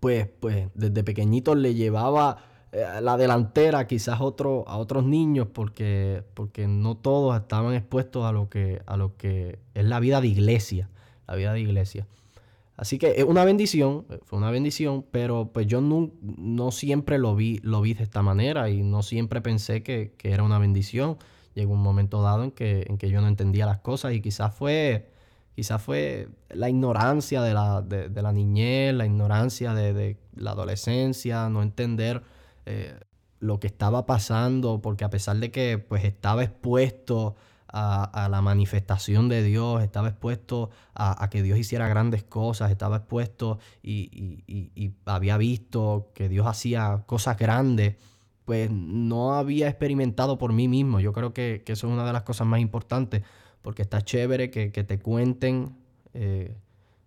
pues, 0.00 0.28
pues 0.40 0.68
desde 0.72 1.04
pequeñitos 1.04 1.58
le 1.58 1.74
llevaba 1.74 2.38
la 3.00 3.16
delantera 3.16 3.86
quizás 3.86 4.20
otro, 4.20 4.64
a 4.66 4.78
otros 4.78 5.04
niños 5.04 5.48
porque, 5.52 6.24
porque 6.34 6.66
no 6.66 6.96
todos 6.96 7.40
estaban 7.40 7.74
expuestos 7.74 8.24
a 8.24 8.32
lo, 8.32 8.48
que, 8.48 8.82
a 8.86 8.96
lo 8.96 9.16
que 9.16 9.58
es 9.74 9.84
la 9.84 10.00
vida 10.00 10.20
de 10.20 10.28
iglesia, 10.28 10.88
la 11.26 11.36
vida 11.36 11.52
de 11.52 11.60
iglesia. 11.60 12.06
Así 12.76 12.98
que 12.98 13.14
es 13.18 13.24
una 13.24 13.44
bendición, 13.44 14.04
eh, 14.10 14.18
fue 14.24 14.38
una 14.38 14.50
bendición, 14.50 15.04
pero 15.10 15.50
pues 15.52 15.66
yo 15.68 15.80
no, 15.80 16.10
no 16.20 16.72
siempre 16.72 17.18
lo 17.18 17.36
vi, 17.36 17.60
lo 17.62 17.80
vi 17.80 17.94
de 17.94 18.02
esta 18.02 18.22
manera 18.22 18.68
y 18.68 18.82
no 18.82 19.02
siempre 19.02 19.40
pensé 19.40 19.82
que, 19.82 20.12
era 20.22 20.42
una 20.42 20.58
bendición. 20.58 21.16
Llegó 21.54 21.74
un 21.74 21.82
momento 21.82 22.20
dado 22.22 22.42
en 22.42 22.50
que, 22.50 22.84
en 22.88 22.98
que 22.98 23.08
yo 23.08 23.20
no 23.20 23.28
entendía 23.28 23.66
las 23.66 23.78
cosas 23.78 24.12
y 24.14 24.20
quizás 24.20 24.52
fue, 24.52 25.08
quizás 25.54 25.80
fue 25.80 26.28
la 26.50 26.68
ignorancia 26.68 27.42
de 27.42 27.54
la, 27.54 27.80
de, 27.80 28.22
la 28.22 28.32
niñez, 28.32 28.92
la 28.92 29.06
ignorancia 29.06 29.72
de, 29.72 29.92
de, 29.92 30.16
la 30.34 30.50
adolescencia, 30.50 31.48
no 31.48 31.62
entender 31.62 32.24
eh, 32.66 32.98
lo 33.40 33.60
que 33.60 33.66
estaba 33.66 34.06
pasando, 34.06 34.80
porque 34.80 35.04
a 35.04 35.10
pesar 35.10 35.36
de 35.36 35.50
que 35.50 35.78
pues 35.78 36.04
estaba 36.04 36.44
expuesto 36.44 37.36
a, 37.76 38.28
la 38.30 38.40
manifestación 38.40 39.28
de 39.28 39.42
Dios, 39.42 39.82
estaba 39.82 40.08
expuesto 40.08 40.70
a, 40.94 41.28
que 41.28 41.42
Dios 41.42 41.58
hiciera 41.58 41.88
grandes 41.88 42.22
cosas, 42.22 42.70
estaba 42.70 42.98
expuesto 42.98 43.58
y, 43.82 44.92
había 45.06 45.36
visto 45.36 46.10
que 46.14 46.28
Dios 46.28 46.46
hacía 46.46 47.02
cosas 47.06 47.36
grandes, 47.36 47.96
pues 48.44 48.70
no 48.70 49.34
había 49.34 49.68
experimentado 49.68 50.38
por 50.38 50.52
mí 50.52 50.68
mismo. 50.68 51.00
Yo 51.00 51.12
creo 51.12 51.34
que, 51.34 51.64
eso 51.66 51.88
es 51.88 51.92
una 51.92 52.06
de 52.06 52.12
las 52.12 52.22
cosas 52.22 52.46
más 52.46 52.60
importantes, 52.60 53.22
porque 53.60 53.82
está 53.82 54.02
chévere 54.02 54.50
que, 54.50 54.70
te 54.70 54.98
cuenten 55.00 55.74
eh, 56.12 56.56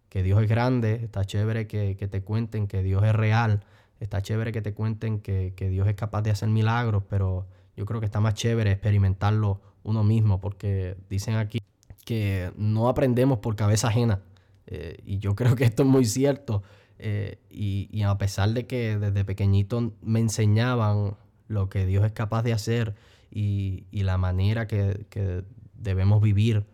que 0.09 0.21
Dios 0.21 0.41
es 0.41 0.49
grande, 0.49 0.95
está 1.03 1.23
chévere 1.23 1.65
que, 1.67 1.95
que 1.95 2.07
te 2.07 2.21
cuenten 2.21 2.67
que 2.67 2.83
Dios 2.83 3.03
es 3.03 3.13
real, 3.13 3.63
Está 3.99 4.21
chévere 4.21 4.51
que 4.51 4.61
te 4.61 4.73
cuenten 4.73 5.19
que, 5.19 5.53
Dios 5.57 5.87
es 5.87 5.95
capaz 5.95 6.21
de 6.21 6.31
hacer 6.31 6.49
milagros, 6.49 7.03
pero 7.09 7.47
yo 7.75 7.85
creo 7.85 7.99
que 7.99 8.05
está 8.05 8.19
más 8.19 8.35
chévere 8.35 8.71
experimentarlo 8.71 9.61
uno 9.83 10.03
mismo, 10.03 10.39
porque 10.39 10.97
dicen 11.09 11.35
aquí 11.35 11.59
que 12.05 12.51
no 12.55 12.89
aprendemos 12.89 13.39
por 13.39 13.55
cabeza 13.55 13.87
ajena. 13.87 14.21
Eh, 14.67 14.97
y 15.05 15.19
yo 15.19 15.35
creo 15.35 15.55
que 15.55 15.63
esto 15.63 15.83
es 15.83 15.89
muy 15.89 16.05
cierto. 16.05 16.63
Eh, 16.99 17.39
y, 17.49 18.01
a 18.03 18.17
pesar 18.17 18.49
de 18.53 18.65
que 18.65 18.97
desde 18.97 19.23
pequeñito 19.23 19.93
me 20.01 20.19
enseñaban 20.19 21.15
lo 21.47 21.69
que 21.69 21.85
Dios 21.85 22.05
es 22.05 22.11
capaz 22.11 22.43
de 22.43 22.53
hacer 22.53 22.95
y, 23.31 23.85
la 23.91 24.17
manera 24.17 24.67
que, 24.67 25.43
debemos 25.73 26.21
vivir 26.21 26.65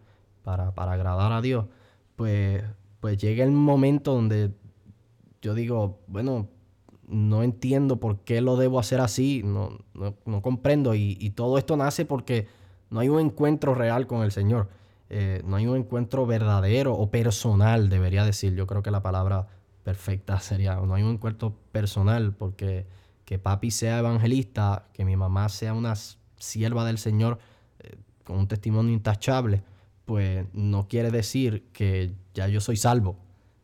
para, 0.44 0.70
agradar 0.70 1.34
a 1.34 1.42
Dios, 1.42 1.66
pues, 2.16 2.64
pues 3.00 3.18
llega 3.18 3.44
el 3.44 3.52
momento 3.52 4.14
donde 4.14 4.52
yo 5.42 5.54
digo, 5.54 6.00
bueno, 6.08 6.48
no 7.08 7.44
entiendo 7.44 8.00
por 8.00 8.20
qué 8.20 8.42
lo 8.42 8.56
debo 8.56 8.80
hacer 8.80 9.02
así, 9.02 9.42
no, 9.44 9.80
no, 9.94 10.42
comprendo. 10.42 10.96
Y, 10.96 11.30
todo 11.32 11.58
esto 11.58 11.78
nace 11.78 12.06
porque 12.06 12.48
no 12.90 13.00
hay 13.00 13.10
un 13.10 13.20
encuentro 13.20 13.76
real 13.76 14.08
con 14.08 14.24
el 14.24 14.32
Señor. 14.32 14.70
Eh, 15.10 15.42
no 15.46 15.58
hay 15.58 15.68
un 15.68 15.78
encuentro 15.78 16.26
verdadero 16.26 16.94
o 16.94 17.12
personal, 17.12 17.90
debería 17.90 18.26
decir. 18.26 18.56
Yo 18.56 18.68
creo 18.68 18.82
que 18.82 18.92
la 18.92 19.02
palabra 19.02 19.48
perfecta 19.84 20.40
sería, 20.40 20.76
no 20.76 20.96
hay 20.96 21.04
un 21.04 21.12
encuentro 21.12 21.54
personal 21.72 22.34
porque 22.34 22.88
que 23.26 23.40
papi 23.40 23.72
sea 23.72 24.00
evangelista, 24.00 24.88
que 24.94 25.06
mi 25.06 25.16
mamá 25.16 25.50
sea 25.50 25.74
una 25.74 25.94
sierva 26.38 26.86
del 26.86 26.98
Señor 26.98 27.40
eh, 27.80 27.98
con 28.24 28.38
un 28.38 28.48
testimonio 28.48 28.94
intachable, 28.94 29.64
pues 30.06 30.46
no 30.54 30.88
quiere 30.88 31.12
decir 31.12 31.70
que 31.72 32.14
ya 32.34 32.48
yo 32.48 32.60
soy 32.60 32.78
salvo. 32.78 33.18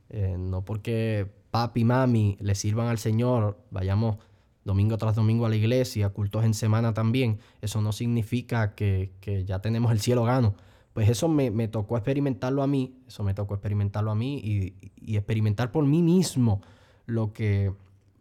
Eh, 0.10 0.38
no 0.40 0.64
porque 0.64 1.32
papi, 1.52 1.84
mami 1.84 2.38
le 2.40 2.56
sirvan 2.56 2.88
al 2.88 2.98
Señor, 2.98 3.58
vayamos 3.72 4.18
domingo 4.66 4.98
tras 4.98 5.16
domingo 5.16 5.46
a 5.46 5.50
la 5.50 5.56
iglesia, 5.56 6.10
cultos 6.10 6.46
en 6.46 6.54
semana 6.54 6.94
también, 6.94 7.40
eso 7.62 7.82
no 7.82 7.92
significa 7.92 8.76
que, 8.76 9.12
ya 9.46 9.60
tenemos 9.60 9.92
el 9.92 10.00
cielo 10.00 10.24
gano. 10.24 10.56
Pues 10.94 11.10
eso 11.10 11.28
me, 11.28 11.68
tocó 11.68 11.98
experimentarlo 11.98 12.62
a 12.62 12.68
mí, 12.68 12.96
eso 13.08 13.24
me 13.24 13.34
tocó 13.34 13.54
experimentarlo 13.54 14.12
a 14.12 14.16
mí 14.16 14.38
y, 14.38 15.16
experimentar 15.16 15.72
por 15.72 15.86
mí 15.86 16.02
mismo 16.02 16.62
lo 17.06 17.34
que, 17.34 17.72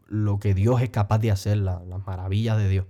lo 0.07 0.39
que 0.39 0.55
Dios 0.55 0.81
es 0.81 0.91
capaz 0.91 1.19
de 1.19 1.31
hacer, 1.31 1.59
las 1.59 2.07
maravillas 2.07 2.57
de 2.57 2.69
Dios. 2.69 2.87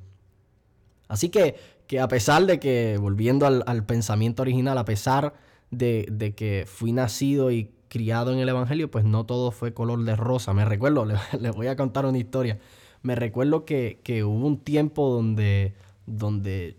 Así 1.08 1.30
que, 1.30 1.56
que, 1.86 2.00
a 2.00 2.08
pesar 2.08 2.44
de 2.44 2.60
que, 2.60 2.98
volviendo 3.00 3.46
al, 3.46 3.84
pensamiento 3.86 4.42
original, 4.42 4.76
a 4.78 4.84
pesar 4.84 5.34
de, 5.70 6.06
de 6.10 6.34
que 6.34 6.64
fui 6.66 6.92
nacido 6.92 7.50
y 7.50 7.70
criado 7.88 8.32
en 8.32 8.38
el 8.38 8.48
Evangelio, 8.48 8.90
pues 8.90 9.04
no 9.04 9.26
todo 9.26 9.50
fue 9.50 9.74
color 9.74 10.04
de 10.04 10.16
rosa. 10.16 10.52
Me 10.52 10.64
recuerdo, 10.64 11.06
les 11.40 11.54
voy 11.54 11.66
a 11.66 11.76
contar 11.76 12.06
una 12.06 12.18
historia. 12.18 12.58
Me 13.02 13.14
recuerdo 13.14 13.64
que, 13.64 13.98
hubo 14.24 14.46
un 14.46 14.58
tiempo 14.58 15.08
donde, 15.10 15.74
donde 16.06 16.76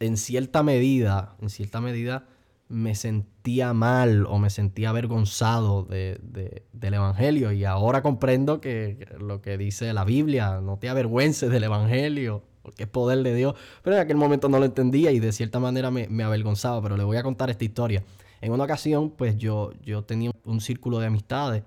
en 0.00 0.16
cierta 0.16 0.62
medida, 0.62 1.36
en 1.40 1.50
cierta 1.50 1.80
medida, 1.80 2.26
me 2.68 2.94
sentía 2.94 3.74
mal 3.74 4.26
o 4.26 4.38
me 4.38 4.48
sentía 4.48 4.90
avergonzado 4.90 5.84
de, 5.84 6.64
del 6.72 6.94
Evangelio. 6.94 7.52
Y 7.52 7.64
ahora 7.64 8.02
comprendo 8.02 8.60
que 8.60 9.06
lo 9.20 9.42
que 9.42 9.58
dice 9.58 9.92
la 9.92 10.04
Biblia, 10.04 10.60
no 10.60 10.78
te 10.78 10.88
avergüences 10.88 11.50
del 11.50 11.64
Evangelio, 11.64 12.42
porque 12.62 12.84
es 12.84 12.88
poder 12.88 13.22
de 13.22 13.34
Dios. 13.34 13.54
Pero 13.82 13.96
en 13.96 14.02
aquel 14.02 14.16
momento 14.16 14.48
no 14.48 14.58
lo 14.58 14.64
entendía 14.64 15.12
y 15.12 15.20
de 15.20 15.32
cierta 15.32 15.60
manera 15.60 15.90
me, 15.90 16.08
me 16.08 16.24
avergonzaba. 16.24 16.82
Pero 16.82 16.96
le 16.96 17.04
voy 17.04 17.18
a 17.18 17.22
contar 17.22 17.50
esta 17.50 17.64
historia. 17.64 18.02
En 18.42 18.52
una 18.52 18.64
ocasión, 18.64 19.10
pues 19.10 19.38
yo, 19.38 19.70
yo 19.82 20.02
tenía 20.02 20.32
un 20.44 20.60
círculo 20.60 20.98
de 20.98 21.06
amistades 21.06 21.62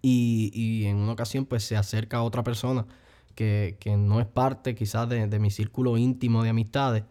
y, 0.00 0.84
en 0.86 0.96
una 0.96 1.12
ocasión, 1.12 1.44
pues 1.44 1.62
se 1.62 1.76
acerca 1.76 2.22
otra 2.22 2.42
persona 2.42 2.86
que, 3.34 3.76
no 3.98 4.18
es 4.18 4.26
parte 4.26 4.74
quizás 4.74 5.08
de, 5.08 5.38
mi 5.38 5.50
círculo 5.50 5.98
íntimo 5.98 6.42
de 6.42 6.48
amistades 6.48 7.04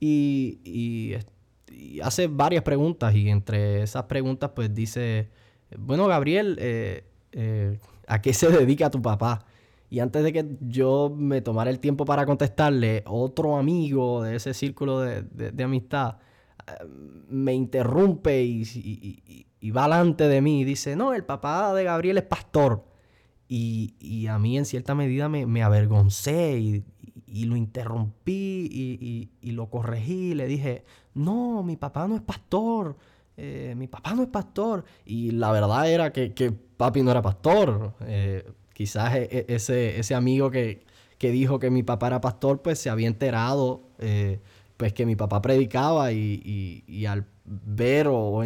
y, 0.00 1.14
hace 2.02 2.28
varias 2.28 2.62
preguntas 2.62 3.14
y 3.14 3.28
entre 3.28 3.82
esas 3.82 4.04
preguntas, 4.04 4.50
pues 4.54 4.72
dice, 4.72 5.28
bueno, 5.76 6.06
Gabriel, 6.06 6.56
eh, 6.60 7.04
eh, 7.32 7.78
¿a 8.06 8.22
qué 8.22 8.32
se 8.34 8.48
dedica 8.50 8.90
tu 8.90 9.02
papá? 9.02 9.46
Y 9.90 9.98
antes 9.98 10.22
de 10.22 10.32
que 10.32 10.46
yo 10.60 11.12
me 11.14 11.40
tomara 11.40 11.70
el 11.70 11.80
tiempo 11.80 12.04
para 12.04 12.24
contestarle, 12.24 13.02
otro 13.06 13.56
amigo 13.56 14.22
de 14.22 14.36
ese 14.36 14.54
círculo 14.54 15.00
de, 15.00 15.64
amistad 15.64 16.16
eh, 16.18 16.31
me 17.28 17.54
interrumpe 17.54 18.42
y, 18.42 19.46
va 19.70 19.84
delante 19.84 20.28
de 20.28 20.40
mí 20.40 20.60
y 20.60 20.64
dice, 20.64 20.96
no, 20.96 21.14
el 21.14 21.24
papá 21.24 21.74
de 21.74 21.84
Gabriel 21.84 22.18
es 22.18 22.24
pastor. 22.24 22.84
Y, 23.48 24.26
a 24.28 24.38
mí 24.38 24.56
en 24.56 24.64
cierta 24.64 24.94
medida 24.94 25.28
me, 25.28 25.62
avergoncé 25.62 26.58
y, 26.58 27.44
lo 27.44 27.56
interrumpí 27.56 29.30
y, 29.40 29.50
lo 29.52 29.68
corregí. 29.68 30.34
Le 30.34 30.46
dije, 30.46 30.84
no, 31.14 31.62
mi 31.62 31.76
papá 31.76 32.08
no 32.08 32.16
es 32.16 32.22
pastor. 32.22 32.96
Eh, 33.36 33.74
mi 33.76 33.88
papá 33.88 34.14
no 34.14 34.22
es 34.22 34.28
pastor. 34.28 34.84
Y 35.04 35.32
la 35.32 35.52
verdad 35.52 35.90
era 35.90 36.12
que, 36.12 36.54
papi 36.76 37.02
no 37.02 37.10
era 37.10 37.22
pastor. 37.22 37.94
Eh, 38.06 38.44
quizás 38.72 39.14
e, 39.14 39.28
e, 39.30 39.54
ese, 39.54 39.98
ese 39.98 40.14
amigo 40.14 40.50
que, 40.50 40.84
dijo 41.20 41.58
que 41.58 41.70
mi 41.70 41.82
papá 41.82 42.08
era 42.08 42.20
pastor, 42.20 42.62
pues 42.62 42.78
se 42.78 42.90
había 42.90 43.06
enterado, 43.06 43.82
eh, 43.98 44.40
pues 44.76 44.92
que 44.92 45.06
mi 45.06 45.16
papá 45.16 45.42
predicaba 45.42 46.12
y, 46.12 47.06
al 47.06 47.26
ver 47.44 48.08
o, 48.08 48.42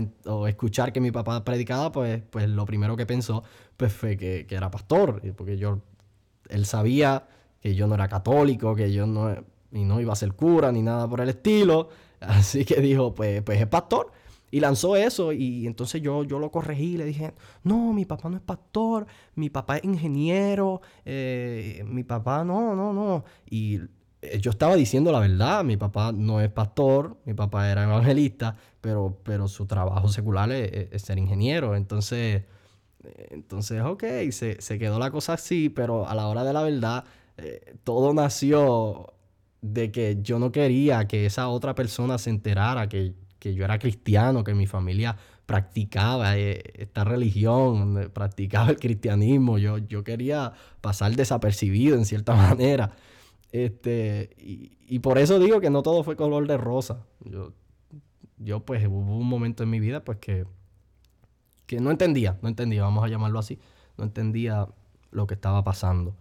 escuchar 0.47 0.93
que 0.93 1.01
mi 1.01 1.11
papá 1.11 1.45
predicaba, 1.45 1.93
pues, 1.93 2.23
pues 2.31 2.49
lo 2.49 2.65
primero 2.67 2.97
que 2.97 3.07
pensó, 3.07 3.43
pues 3.77 3.93
fue 3.93 4.17
que, 4.17 4.47
era 4.51 4.71
pastor, 4.71 5.23
porque 5.37 5.57
yo, 5.57 5.81
él 6.49 6.67
sabía 6.67 7.27
que 7.61 7.75
yo 7.75 7.87
no 7.87 7.95
era 7.95 8.09
católico, 8.09 8.75
que 8.75 8.93
yo 8.93 9.07
no, 9.07 9.35
y 9.73 9.85
no 9.85 10.01
iba 10.01 10.13
a 10.13 10.17
ser 10.17 10.33
cura 10.33 10.73
ni 10.73 10.83
nada 10.83 11.09
por 11.09 11.21
el 11.21 11.29
estilo, 11.29 11.89
así 12.21 12.65
que 12.65 12.81
dijo, 12.81 13.15
pues, 13.15 13.43
pues 13.43 13.61
es 13.61 13.67
pastor. 13.67 14.13
Y 14.51 14.61
lanzó 14.61 14.97
eso 14.97 15.33
y 15.33 15.67
entonces 15.67 16.01
yo, 16.01 16.23
yo 16.23 16.39
lo 16.39 16.53
corregí 16.53 16.95
y 16.95 16.97
le 16.97 17.05
dije, 17.05 17.35
no, 17.65 17.93
mi 17.93 18.05
papá 18.05 18.29
no 18.29 18.37
es 18.37 18.43
pastor, 18.43 19.07
mi 19.35 19.51
papá 19.51 19.79
es 19.79 19.85
ingeniero, 19.85 20.81
eh, 21.05 21.85
mi 21.87 22.05
papá 22.05 22.45
no, 22.45 22.75
no, 22.77 22.93
no. 22.93 23.25
Y 23.51 23.81
yo 24.41 24.51
estaba 24.51 24.77
diciendo 24.77 25.13
la 25.13 25.21
verdad, 25.21 25.65
mi 25.65 25.77
papá 25.77 26.13
no 26.13 26.41
es 26.41 26.51
pastor, 26.51 27.17
mi 27.25 27.35
papá 27.35 27.71
era 27.71 27.85
evangelista, 27.85 28.57
pero, 28.81 29.19
pero 29.25 29.49
su 29.49 29.67
trabajo 29.67 30.09
secular 30.09 30.51
es, 30.53 31.03
ser 31.03 31.19
ingeniero. 31.19 31.77
Entonces, 31.77 32.45
entonces 33.31 33.83
ok, 33.83 34.05
se, 34.31 34.61
se, 34.61 34.79
quedó 34.79 34.99
la 34.99 35.11
cosa 35.11 35.35
así, 35.35 35.69
pero 35.69 36.09
a 36.09 36.15
la 36.15 36.29
hora 36.29 36.45
de 36.45 36.53
la 36.53 36.63
verdad, 36.63 37.05
eh, 37.37 37.77
todo 37.85 38.15
nació 38.15 39.15
de 39.63 39.91
que 39.91 40.19
yo 40.23 40.39
no 40.39 40.53
quería 40.53 41.07
que 41.09 41.27
esa 41.27 41.49
otra 41.49 41.75
persona 41.75 42.19
se 42.19 42.31
enterara 42.31 42.89
que 42.89 43.15
que 43.39 43.55
yo 43.55 43.65
era 43.65 43.79
cristiano, 43.79 44.45
que 44.45 44.55
mi 44.55 44.67
familia 44.67 45.17
practicaba 45.47 46.37
eh, 46.37 46.63
esta 46.75 47.05
religión, 47.05 48.11
practicaba 48.13 48.71
el 48.71 48.77
cristianismo. 48.77 49.59
Yo, 49.59 49.79
yo 49.79 50.03
quería 50.03 50.53
pasar 50.81 51.15
desapercibido 51.15 51.97
en 51.97 52.05
cierta 52.05 52.35
manera. 52.49 52.97
Este, 53.53 54.31
y, 54.39 54.99
por 54.99 55.19
eso 55.19 55.39
digo 55.39 55.61
que 55.61 55.71
no 55.71 55.83
todo 55.83 56.03
fue 56.03 56.17
color 56.17 56.47
de 56.47 56.57
rosa. 56.57 57.07
Yo, 57.25 57.53
yo 58.39 58.61
pues 58.61 58.87
hubo 58.87 58.99
un 58.99 59.27
momento 59.27 59.63
en 59.63 59.71
mi 59.71 59.81
vida 59.81 60.05
pues 60.05 60.19
que, 60.19 60.47
que 61.67 61.81
no 61.81 61.91
entendía, 61.91 62.39
no 62.43 62.49
entendía, 62.49 62.83
vamos 62.83 63.05
a 63.05 63.09
llamarlo 63.09 63.39
así, 63.39 63.59
no 63.97 64.05
entendía 64.05 64.69
lo 65.11 65.27
que 65.27 65.35
estaba 65.35 65.65
pasando. 65.65 66.15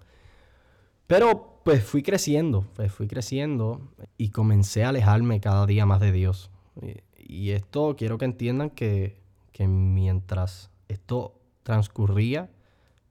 Pero 1.08 1.60
pues 1.64 1.84
fui 1.84 2.04
creciendo, 2.04 2.66
pues 2.76 2.92
fui 2.92 3.08
creciendo 3.08 3.82
y 4.18 4.30
comencé 4.30 4.84
a 4.84 4.90
alejarme 4.90 5.40
cada 5.40 5.66
día 5.66 5.86
más 5.86 6.00
de 6.00 6.12
Dios. 6.12 6.50
Y 7.18 7.52
esto 7.52 7.96
quiero 7.98 8.18
que 8.18 8.26
entiendan 8.26 8.70
que, 8.70 9.20
mientras 9.60 10.70
esto 10.88 11.40
transcurría, 11.64 12.50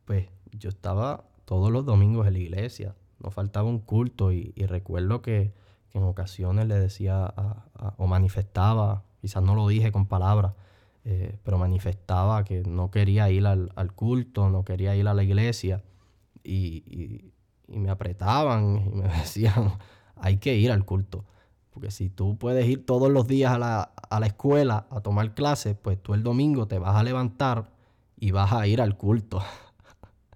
pues 0.04 0.28
yo 0.52 0.68
estaba 0.68 1.24
todos 1.44 1.70
los 1.70 1.84
domingos 1.84 2.26
en 2.26 2.34
la 2.34 2.38
iglesia. 2.38 2.94
No 3.24 3.30
faltaba 3.30 3.68
un 3.68 3.80
culto 3.80 4.32
y, 4.32 4.52
recuerdo 4.66 5.22
que, 5.22 5.52
en 5.94 6.02
ocasiones 6.02 6.66
le 6.66 6.74
decía 6.74 7.32
o 7.96 8.06
manifestaba, 8.06 9.04
quizás 9.20 9.42
no 9.42 9.54
lo 9.54 9.68
dije 9.68 9.92
con 9.92 10.06
palabras, 10.06 10.52
eh, 11.04 11.38
pero 11.44 11.56
manifestaba 11.56 12.44
que 12.44 12.62
no 12.62 12.90
quería 12.90 13.30
ir 13.30 13.46
al, 13.46 13.92
culto, 13.94 14.50
no 14.50 14.64
quería 14.64 14.94
ir 14.96 15.08
a 15.08 15.14
la 15.14 15.22
iglesia. 15.22 15.82
y, 16.44 17.32
me 17.66 17.90
apretaban 17.90 18.76
y 18.76 18.94
me 18.94 19.08
decían, 19.20 19.72
hay 20.16 20.36
que 20.38 20.56
ir 20.56 20.70
al 20.70 20.84
culto. 20.84 21.24
Porque 21.70 21.90
si 21.90 22.08
tú 22.08 22.38
puedes 22.38 22.68
ir 22.68 22.86
todos 22.86 23.10
los 23.10 23.26
días 23.26 23.52
a 23.52 23.58
la, 23.58 24.26
escuela 24.26 24.86
a 24.90 25.00
tomar 25.00 25.34
clases, 25.34 25.76
pues 25.76 26.00
tú 26.00 26.14
el 26.14 26.22
domingo 26.22 26.68
te 26.68 26.78
vas 26.78 26.94
a 26.94 27.02
levantar 27.02 27.72
y 28.16 28.30
vas 28.30 28.52
a 28.52 28.66
ir 28.68 28.80
al 28.80 28.96
culto. 28.96 29.42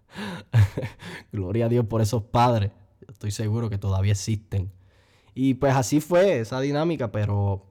Gloria 1.32 1.66
a 1.66 1.68
Dios 1.68 1.86
por 1.86 2.00
esos 2.00 2.24
padres. 2.24 2.72
Estoy 3.08 3.30
seguro 3.30 3.70
que 3.70 3.78
todavía 3.78 4.12
existen. 4.12 4.70
Y 5.34 5.54
pues 5.54 5.74
así 5.74 6.00
fue 6.00 6.40
esa 6.40 6.60
dinámica, 6.60 7.10
pero 7.12 7.66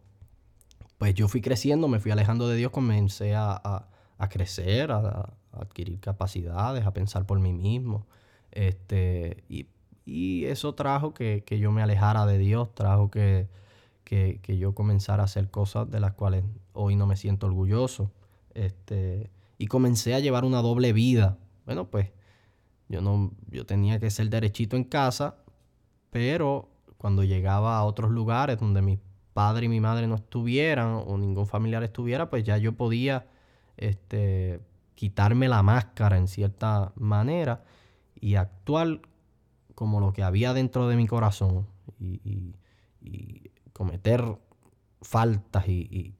pues 0.97 1.13
yo 1.13 1.27
fui 1.27 1.41
creciendo, 1.41 1.87
me 1.87 1.99
fui 1.99 2.11
alejando 2.11 2.47
de 2.49 2.57
Dios, 2.57 2.71
comencé 2.71 3.35
a, 3.35 3.87
crecer, 4.29 4.91
a, 4.91 5.33
adquirir 5.51 5.99
capacidades, 5.99 6.85
a 6.85 6.93
pensar 6.93 7.25
por 7.25 7.39
mí 7.39 7.53
mismo. 7.53 8.07
Este, 8.51 9.43
y 9.49 9.67
y 10.07 10.45
eso 10.45 10.73
trajo 10.73 11.13
que, 11.13 11.43
yo 11.59 11.71
me 11.73 11.83
alejara 11.83 12.25
de 12.25 12.37
Dios, 12.37 12.73
trajo 12.73 13.11
que, 13.11 13.49
que, 14.05 14.57
yo 14.57 14.73
comenzara 14.73 15.23
a 15.23 15.25
hacer 15.25 15.51
cosas 15.51 15.91
de 15.91 15.99
las 15.99 16.13
cuales 16.13 16.45
hoy 16.71 16.95
no 16.95 17.05
me 17.05 17.17
siento 17.17 17.45
orgulloso. 17.45 18.09
Este, 18.53 19.29
y 19.57 19.67
comencé 19.67 20.15
a 20.15 20.19
llevar 20.19 20.45
una 20.45 20.61
doble 20.61 20.93
vida. 20.93 21.37
Bueno, 21.65 21.89
pues 21.89 22.09
yo, 22.89 23.01
no, 23.01 23.31
yo 23.49 23.65
tenía 23.65 23.99
que 23.99 24.09
ser 24.09 24.29
derechito 24.29 24.75
en 24.75 24.83
casa, 24.83 25.35
pero 26.09 26.69
cuando 26.97 27.23
llegaba 27.23 27.77
a 27.77 27.83
otros 27.83 28.11
lugares 28.11 28.59
donde 28.59 28.81
mi 28.81 28.99
padre 29.33 29.67
y 29.67 29.69
mi 29.69 29.79
madre 29.79 30.07
no 30.07 30.15
estuvieran 30.15 31.03
o 31.05 31.17
ningún 31.17 31.45
familiar 31.45 31.83
estuviera, 31.83 32.29
pues 32.29 32.43
ya 32.43 32.57
yo 32.57 32.73
podía 32.73 33.27
este, 33.77 34.61
quitarme 34.95 35.47
la 35.47 35.61
máscara 35.61 36.17
en 36.17 36.27
cierta 36.27 36.91
manera 36.95 37.63
y 38.15 38.33
actuar 38.33 38.99
como 39.75 39.99
lo 39.99 40.11
que 40.11 40.23
había 40.23 40.53
dentro 40.53 40.87
de 40.87 40.95
mi 40.95 41.05
corazón 41.05 41.67
y, 41.99 42.55
cometer 43.73 44.23
faltas 45.03 45.67
y, 45.67 46.15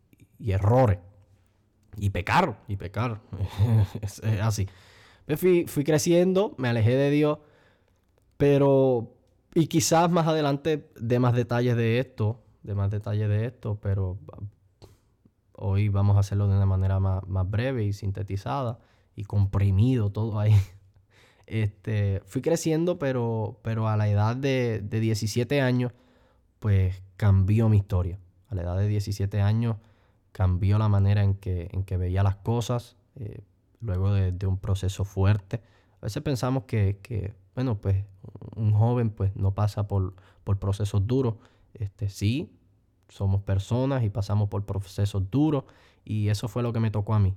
errores 0.45 0.99
y 1.97 2.11
pecar, 2.11 2.59
y 2.67 2.75
pecar. 2.75 3.19
es, 4.01 4.21
así. 4.23 4.69
Fui, 5.35 5.65
fui 5.67 5.83
creciendo, 5.83 6.55
me 6.57 6.69
alejé 6.69 6.95
de 6.95 7.09
Dios, 7.09 7.39
pero, 8.37 9.13
y 9.53 9.67
quizás 9.67 10.09
más 10.09 10.27
adelante 10.27 10.89
de 10.99 11.19
más 11.19 11.33
detalles 11.33 11.75
de 11.75 11.99
esto, 11.99 12.39
de 12.63 12.75
más 12.75 12.91
detalles 12.91 13.27
de 13.27 13.45
esto, 13.45 13.77
pero 13.81 14.17
hoy 15.53 15.89
vamos 15.89 16.15
a 16.15 16.21
hacerlo 16.21 16.47
de 16.47 16.55
una 16.55 16.65
manera 16.65 16.99
más, 16.99 17.27
más 17.27 17.49
breve 17.49 17.83
y 17.83 17.93
sintetizada 17.93 18.79
y 19.15 19.25
comprimido 19.25 20.11
todo 20.11 20.39
ahí. 20.39 20.55
Este, 21.49 22.21
fui 22.25 22.41
creciendo, 22.41 22.99
pero, 22.99 23.61
pero 23.61 23.87
a 23.87 23.95
la 23.95 24.09
edad 24.09 24.35
de, 24.35 24.81
17 24.81 25.61
años, 25.61 25.93
pues 26.59 27.01
cambió 27.15 27.69
mi 27.69 27.77
historia. 27.77 28.19
A 28.49 28.55
la 28.55 28.63
edad 28.63 28.77
de 28.77 28.89
17 28.89 29.39
años 29.39 29.77
cambió 30.33 30.77
la 30.77 30.89
manera 30.89 31.23
en 31.23 31.35
que, 31.35 31.69
en 31.71 31.85
que 31.85 31.95
veía 31.95 32.21
las 32.21 32.35
cosas, 32.35 32.97
eh, 33.15 33.45
luego 33.81 34.13
de, 34.13 34.47
un 34.47 34.57
proceso 34.57 35.03
fuerte. 35.03 35.61
A 36.01 36.05
veces 36.05 36.21
pensamos 36.23 36.63
que, 36.63 37.33
bueno, 37.55 37.79
pues 37.79 38.03
un 38.55 38.73
joven 38.73 39.09
pues 39.09 39.35
no 39.35 39.53
pasa 39.53 39.87
por, 39.87 40.13
por 40.43 40.59
procesos 40.59 41.05
duros. 41.07 41.35
Este, 41.73 42.09
sí, 42.09 42.51
somos 43.09 43.41
personas 43.41 44.03
y 44.03 44.09
pasamos 44.09 44.49
por 44.49 44.65
procesos 44.65 45.29
duros 45.29 45.63
y 46.03 46.29
eso 46.29 46.47
fue 46.47 46.63
lo 46.63 46.73
que 46.73 46.79
me 46.79 46.91
tocó 46.91 47.13
a 47.13 47.19
mí. 47.19 47.35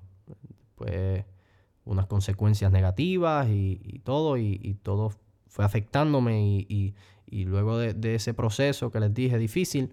Pues 0.77 1.25
unas 1.85 2.07
consecuencias 2.07 2.71
negativas 2.71 3.49
y, 3.49 4.01
todo, 4.05 4.37
y, 4.37 4.79
todo 4.83 5.13
fue 5.49 5.65
afectándome 5.65 6.41
y, 6.69 6.95
luego 7.31 7.79
de, 7.79 8.15
ese 8.15 8.35
proceso 8.35 8.91
que 8.91 9.01
les 9.01 9.13
dije 9.13 9.39
difícil, 9.39 9.93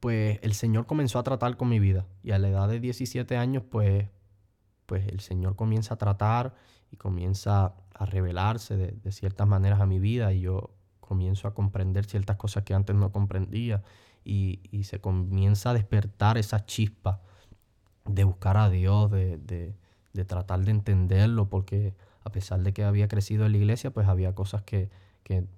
pues 0.00 0.38
el 0.42 0.54
Señor 0.54 0.86
comenzó 0.86 1.18
a 1.18 1.22
tratar 1.22 1.56
con 1.56 1.68
mi 1.68 1.78
vida. 1.78 2.06
Y 2.22 2.32
a 2.32 2.38
la 2.38 2.48
edad 2.48 2.68
de 2.68 2.80
17 2.80 3.36
años, 3.36 3.62
pues, 3.68 4.06
pues 4.86 5.06
el 5.08 5.20
Señor 5.20 5.56
comienza 5.56 5.94
a 5.94 5.98
tratar 5.98 6.54
y 6.90 6.96
comienza 6.96 7.74
a 7.94 8.06
revelarse 8.06 8.76
de, 8.76 9.12
ciertas 9.12 9.46
maneras 9.46 9.80
a 9.80 9.86
mi 9.86 9.98
vida 9.98 10.32
y 10.32 10.40
yo 10.40 10.70
comienzo 11.00 11.48
a 11.48 11.54
comprender 11.54 12.04
ciertas 12.04 12.36
cosas 12.36 12.64
que 12.64 12.74
antes 12.74 12.96
no 12.96 13.12
comprendía 13.12 13.82
y, 14.24 14.60
se 14.84 15.00
comienza 15.00 15.70
a 15.70 15.74
despertar 15.74 16.38
esa 16.38 16.64
chispa 16.66 17.20
de 18.04 18.24
buscar 18.24 18.56
a 18.56 18.70
Dios, 18.70 19.10
de, 19.10 19.74
de 20.16 20.24
tratar 20.24 20.60
de 20.64 20.70
entenderlo, 20.72 21.48
porque 21.48 21.94
a 22.26 22.30
pesar 22.30 22.60
de 22.64 22.72
que 22.72 22.82
había 22.82 23.06
crecido 23.06 23.46
en 23.46 23.52
la 23.52 23.58
iglesia, 23.58 23.92
pues 23.92 24.08
había 24.08 24.34
cosas 24.34 24.62
que, 24.62 24.90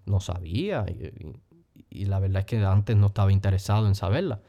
no 0.06 0.20
sabía 0.20 0.86
y, 1.90 2.04
la 2.06 2.18
verdad 2.18 2.40
es 2.40 2.46
que 2.46 2.64
antes 2.64 2.96
no 2.96 3.06
estaba 3.06 3.32
interesado 3.32 3.86
en 3.86 3.94
saberla. 3.94 4.40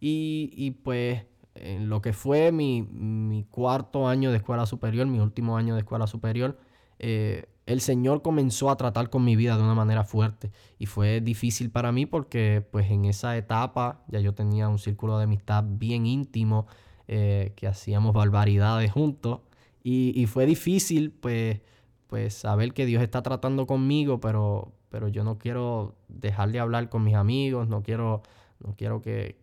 Y, 0.00 0.72
pues 0.82 1.24
en 1.54 1.88
lo 1.88 2.00
que 2.00 2.12
fue 2.12 2.52
mi, 2.52 3.46
cuarto 3.50 4.08
año 4.08 4.30
de 4.30 4.38
escuela 4.38 4.66
superior, 4.66 5.06
mi 5.06 5.20
último 5.20 5.56
año 5.56 5.74
de 5.74 5.80
escuela 5.80 6.06
superior, 6.06 6.58
eh, 6.98 7.46
el 7.66 7.80
Señor 7.80 8.22
comenzó 8.22 8.70
a 8.70 8.76
tratar 8.76 9.10
con 9.10 9.24
mi 9.24 9.36
vida 9.36 9.56
de 9.56 9.62
una 9.62 9.74
manera 9.74 10.04
fuerte. 10.04 10.50
Y 10.78 10.86
fue 10.86 11.20
difícil 11.20 11.70
para 11.70 11.92
mí 11.92 12.06
porque 12.06 12.66
pues 12.70 12.90
en 12.90 13.04
esa 13.04 13.36
etapa 13.36 14.02
ya 14.08 14.20
yo 14.20 14.34
tenía 14.34 14.68
un 14.68 14.78
círculo 14.78 15.18
de 15.18 15.24
amistad 15.24 15.64
bien 15.66 16.06
íntimo 16.06 16.66
eh, 17.08 17.52
que 17.56 17.66
hacíamos 17.66 18.14
barbaridades 18.14 18.90
juntos. 18.90 19.40
Y, 19.84 20.26
fue 20.26 20.46
difícil 20.46 21.10
pues, 21.10 21.60
pues 22.06 22.34
saber 22.34 22.72
que 22.72 22.86
Dios 22.86 23.02
está 23.02 23.20
tratando 23.22 23.66
conmigo 23.66 24.20
pero, 24.20 24.72
pero 24.90 25.08
yo 25.08 25.24
no 25.24 25.38
quiero 25.38 25.96
dejar 26.08 26.52
de 26.52 26.60
hablar 26.60 26.88
con 26.88 27.02
mis 27.02 27.16
amigos, 27.16 27.66
no 27.66 27.82
quiero 27.82 28.22
no 28.64 28.74
quiero 28.76 29.02
que, 29.02 29.36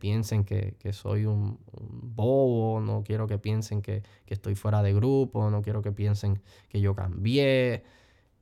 piensen 0.00 0.44
que, 0.44 0.92
soy 0.92 1.24
un, 1.24 1.58
bobo, 1.72 2.80
no 2.80 3.02
quiero 3.04 3.26
que 3.26 3.38
piensen 3.38 3.82
que, 3.82 4.02
estoy 4.26 4.54
fuera 4.54 4.82
de 4.82 4.92
grupo, 4.92 5.50
no 5.50 5.62
quiero 5.62 5.82
que 5.82 5.92
piensen 5.92 6.40
que 6.68 6.80
yo 6.80 6.94
cambié. 6.94 7.84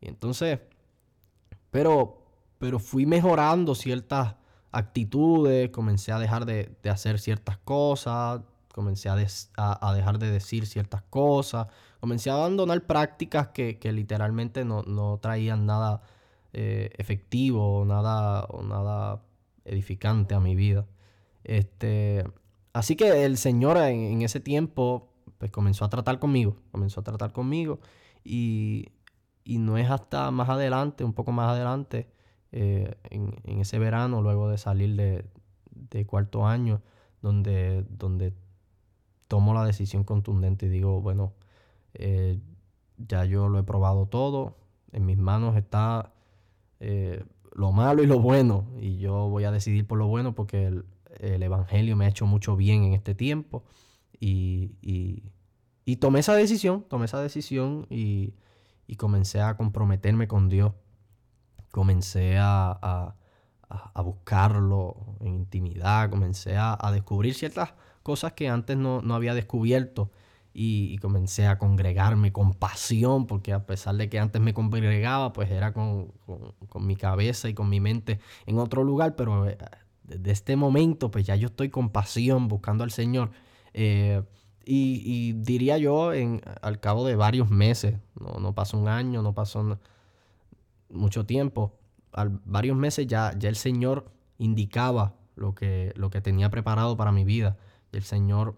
Y 0.00 0.08
entonces, 0.08 0.60
pero, 1.70 2.22
pero 2.58 2.78
fui 2.78 3.06
mejorando 3.06 3.74
ciertas 3.74 4.36
actitudes, 4.72 5.70
comencé 5.70 6.12
a 6.12 6.18
dejar 6.18 6.46
de, 6.46 6.74
hacer 6.90 7.18
ciertas 7.18 7.58
cosas, 7.58 8.40
comencé 8.72 9.08
a, 9.08 9.16
dejar 9.94 10.18
de 10.18 10.30
decir 10.30 10.66
ciertas 10.66 11.02
cosas, 11.02 11.68
comencé 12.00 12.30
a 12.30 12.34
abandonar 12.34 12.80
prácticas 12.86 13.48
que, 13.48 13.78
literalmente 13.92 14.64
no, 14.64 15.18
traían 15.20 15.66
nada 15.66 16.02
eh, 16.52 16.90
efectivo, 16.96 17.84
nada, 17.84 18.44
o 18.44 18.62
nada 18.62 19.20
edificante 19.64 20.34
a 20.34 20.40
mi 20.40 20.54
vida. 20.54 20.86
Este, 21.44 22.24
así 22.72 22.96
que 22.96 23.24
el 23.24 23.36
Señor 23.36 23.76
en, 23.78 24.22
ese 24.22 24.40
tiempo 24.40 25.10
pues 25.38 25.50
comenzó 25.50 25.84
a 25.84 25.90
tratar 25.90 26.18
conmigo, 26.18 26.56
comenzó 26.70 27.00
a 27.00 27.04
tratar 27.04 27.32
conmigo 27.32 27.80
y, 28.24 28.88
no 29.46 29.76
es 29.76 29.90
hasta 29.90 30.30
más 30.30 30.48
adelante, 30.48 31.04
un 31.04 31.12
poco 31.12 31.32
más 31.32 31.50
adelante, 31.50 32.08
eh, 32.52 32.94
en, 33.10 33.60
ese 33.60 33.78
verano, 33.78 34.22
luego 34.22 34.48
de 34.48 34.58
salir 34.58 34.96
de, 34.96 36.06
cuarto 36.06 36.46
año, 36.46 36.80
donde, 37.20 37.84
donde 37.90 38.32
tomo 39.28 39.54
la 39.54 39.64
decisión 39.64 40.04
contundente 40.04 40.66
y 40.66 40.68
digo, 40.70 41.00
bueno, 41.00 41.34
eh, 41.94 42.40
ya 42.96 43.24
yo 43.24 43.48
lo 43.48 43.58
he 43.58 43.62
probado 43.64 44.06
todo, 44.06 44.56
en 44.92 45.06
mis 45.06 45.18
manos 45.18 45.56
está 45.56 46.12
eh, 46.80 47.24
lo 47.54 47.72
malo 47.72 48.02
y 48.02 48.06
lo 48.06 48.20
bueno. 48.20 48.66
Y 48.78 48.98
yo 48.98 49.28
voy 49.28 49.44
a 49.44 49.50
decidir 49.50 49.86
por 49.86 49.98
lo 49.98 50.06
bueno 50.06 50.34
porque 50.34 50.66
el, 50.66 51.42
Evangelio 51.42 51.96
me 51.96 52.04
ha 52.04 52.08
hecho 52.08 52.26
mucho 52.26 52.56
bien 52.56 52.84
en 52.84 52.92
este 52.92 53.14
tiempo. 53.14 53.64
Y, 54.20 54.72
y, 54.82 55.96
tomé 55.96 56.20
esa 56.20 56.34
decisión, 56.34 56.84
tomé 56.88 57.06
esa 57.06 57.20
decisión 57.20 57.86
y, 57.88 58.34
comencé 58.96 59.40
a 59.40 59.56
comprometerme 59.56 60.28
con 60.28 60.48
Dios. 60.48 60.72
Comencé 61.70 62.36
a, 62.38 63.14
buscarlo 64.04 65.16
en 65.20 65.34
intimidad, 65.34 66.10
comencé 66.10 66.56
a, 66.56 66.78
descubrir 66.92 67.34
ciertas 67.34 67.74
cosas 68.02 68.34
que 68.34 68.48
antes 68.48 68.76
no, 68.76 69.00
no 69.00 69.14
había 69.14 69.34
descubierto 69.34 70.10
y, 70.54 70.96
comencé 70.98 71.46
a 71.48 71.58
congregarme 71.58 72.32
con 72.32 72.54
pasión, 72.54 73.26
porque 73.26 73.52
a 73.52 73.66
pesar 73.66 73.96
de 73.96 74.08
que 74.08 74.20
antes 74.20 74.40
me 74.40 74.54
congregaba, 74.54 75.32
pues 75.32 75.50
era 75.50 75.72
con, 75.72 76.12
mi 76.76 76.94
cabeza 76.96 77.48
y 77.48 77.54
con 77.54 77.68
mi 77.68 77.80
mente 77.80 78.20
en 78.46 78.58
otro 78.58 78.84
lugar, 78.84 79.16
pero 79.16 79.48
eh, 79.48 79.58
desde 80.04 80.30
este 80.30 80.56
momento, 80.56 81.10
pues 81.10 81.26
ya 81.26 81.34
yo 81.34 81.48
estoy 81.48 81.70
con 81.70 81.90
pasión 81.90 82.46
buscando 82.46 82.84
al 82.84 82.92
Señor. 82.92 83.32
Eh, 83.72 84.22
y, 84.64 85.32
diría 85.32 85.76
yo, 85.76 86.14
en, 86.14 86.40
al 86.62 86.80
cabo 86.80 87.04
de 87.04 87.16
varios 87.16 87.50
meses, 87.50 87.96
no, 88.18 88.38
no 88.38 88.54
pasó 88.54 88.78
un 88.78 88.88
año, 88.88 89.22
no 89.22 89.34
pasó 89.34 89.78
mucho 90.88 91.26
tiempo, 91.26 91.76
al 92.12 92.40
varios 92.44 92.76
meses 92.76 93.06
ya, 93.08 93.34
ya 93.36 93.48
el 93.48 93.56
Señor 93.56 94.10
indicaba 94.38 95.16
lo 95.34 95.54
que, 95.54 95.92
lo 95.96 96.10
que 96.10 96.20
tenía 96.20 96.48
preparado 96.48 96.96
para 96.96 97.10
mi 97.10 97.24
vida. 97.24 97.56
Y 97.92 97.96
el 97.96 98.04
Señor 98.04 98.56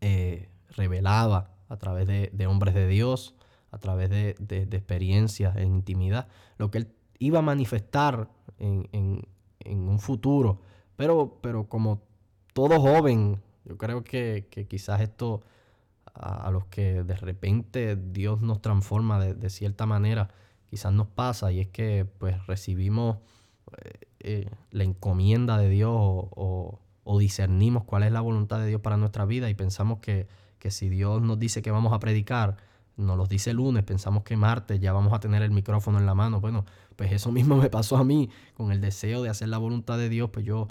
eh, 0.00 0.49
revelaba 0.70 1.50
a 1.68 1.76
través 1.76 2.06
de, 2.06 2.46
hombres 2.46 2.74
de 2.74 2.88
Dios, 2.88 3.34
a 3.70 3.78
través 3.78 4.10
de, 4.10 4.34
experiencias 4.72 5.56
en 5.56 5.74
intimidad, 5.74 6.28
lo 6.58 6.70
que 6.70 6.78
él 6.78 6.88
iba 7.18 7.38
a 7.38 7.42
manifestar 7.42 8.28
en, 8.58 9.26
un 9.64 9.98
futuro. 10.00 10.60
Pero, 10.96 11.38
pero 11.40 11.68
como 11.68 12.02
todo 12.52 12.80
joven, 12.80 13.40
yo 13.64 13.78
creo 13.78 14.02
que, 14.02 14.48
quizás 14.68 15.00
esto 15.00 15.42
a, 16.12 16.50
los 16.50 16.66
que 16.66 17.04
de 17.04 17.14
repente 17.14 17.96
Dios 17.96 18.40
nos 18.40 18.60
transforma 18.60 19.20
de, 19.20 19.50
cierta 19.50 19.86
manera, 19.86 20.28
quizás 20.68 20.92
nos 20.92 21.06
pasa 21.06 21.52
y 21.52 21.60
es 21.60 21.68
que 21.68 22.04
pues 22.18 22.46
recibimos 22.46 23.18
eh, 23.76 24.08
eh, 24.20 24.50
la 24.70 24.84
encomienda 24.84 25.56
de 25.58 25.68
Dios 25.68 25.92
o 25.94 27.18
discernimos 27.18 27.84
cuál 27.84 28.02
es 28.02 28.12
la 28.12 28.20
voluntad 28.20 28.58
de 28.58 28.66
Dios 28.66 28.80
para 28.80 28.96
nuestra 28.96 29.24
vida 29.24 29.50
y 29.50 29.54
pensamos 29.54 29.98
que 30.00 30.26
que 30.60 30.70
si 30.70 30.88
Dios 30.88 31.20
nos 31.20 31.38
dice 31.40 31.62
que 31.62 31.72
vamos 31.72 31.92
a 31.92 31.98
predicar, 31.98 32.56
nos 32.96 33.16
lo 33.16 33.26
dice 33.26 33.52
lunes, 33.52 33.82
pensamos 33.82 34.22
que 34.22 34.36
martes 34.36 34.78
ya 34.78 34.92
vamos 34.92 35.12
a 35.12 35.20
tener 35.20 35.42
el 35.42 35.50
micrófono 35.50 35.98
en 35.98 36.06
la 36.06 36.14
mano. 36.14 36.40
Bueno, 36.40 36.64
pues 36.94 37.10
eso 37.12 37.32
mismo 37.38 37.56
me 37.56 37.70
pasó 37.70 37.96
a 37.96 38.04
mí, 38.04 38.30
con 38.54 38.70
el 38.70 38.80
deseo 38.80 39.22
de 39.22 39.30
hacer 39.30 39.48
la 39.48 39.58
voluntad 39.58 39.98
de 39.98 40.08
Dios, 40.08 40.30
pues 40.30 40.44
yo, 40.44 40.68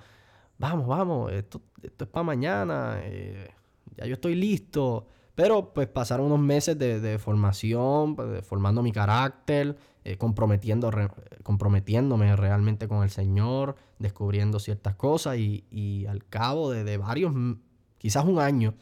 vamos, 0.57 0.87
vamos, 0.87 1.31
esto, 1.33 1.61
esto 1.81 2.05
es 2.05 2.09
para 2.09 2.23
mañana, 2.23 2.99
eh, 3.01 3.49
ya 3.97 4.05
yo 4.05 4.13
estoy 4.13 4.35
listo. 4.35 5.07
Pero 5.35 5.73
pues 5.73 5.87
pasaron 5.87 6.25
unos 6.25 6.39
meses 6.39 6.77
de, 6.77 7.17
formación, 7.17 8.17
pues, 8.17 8.45
formando 8.45 8.83
mi 8.83 8.91
carácter, 8.91 9.77
eh, 10.03 10.17
comprometiendo, 10.17 10.91
comprometiéndome 11.43 12.35
realmente 12.35 12.89
con 12.89 13.03
el 13.03 13.09
Señor, 13.09 13.77
descubriendo 13.99 14.59
ciertas 14.59 14.95
cosas 14.95 15.37
y, 15.37 16.05
al 16.09 16.25
cabo 16.25 16.71
de 16.71 16.97
varios, 16.97 17.33
quizás 17.97 18.25
un 18.25 18.39
año, 18.39 18.73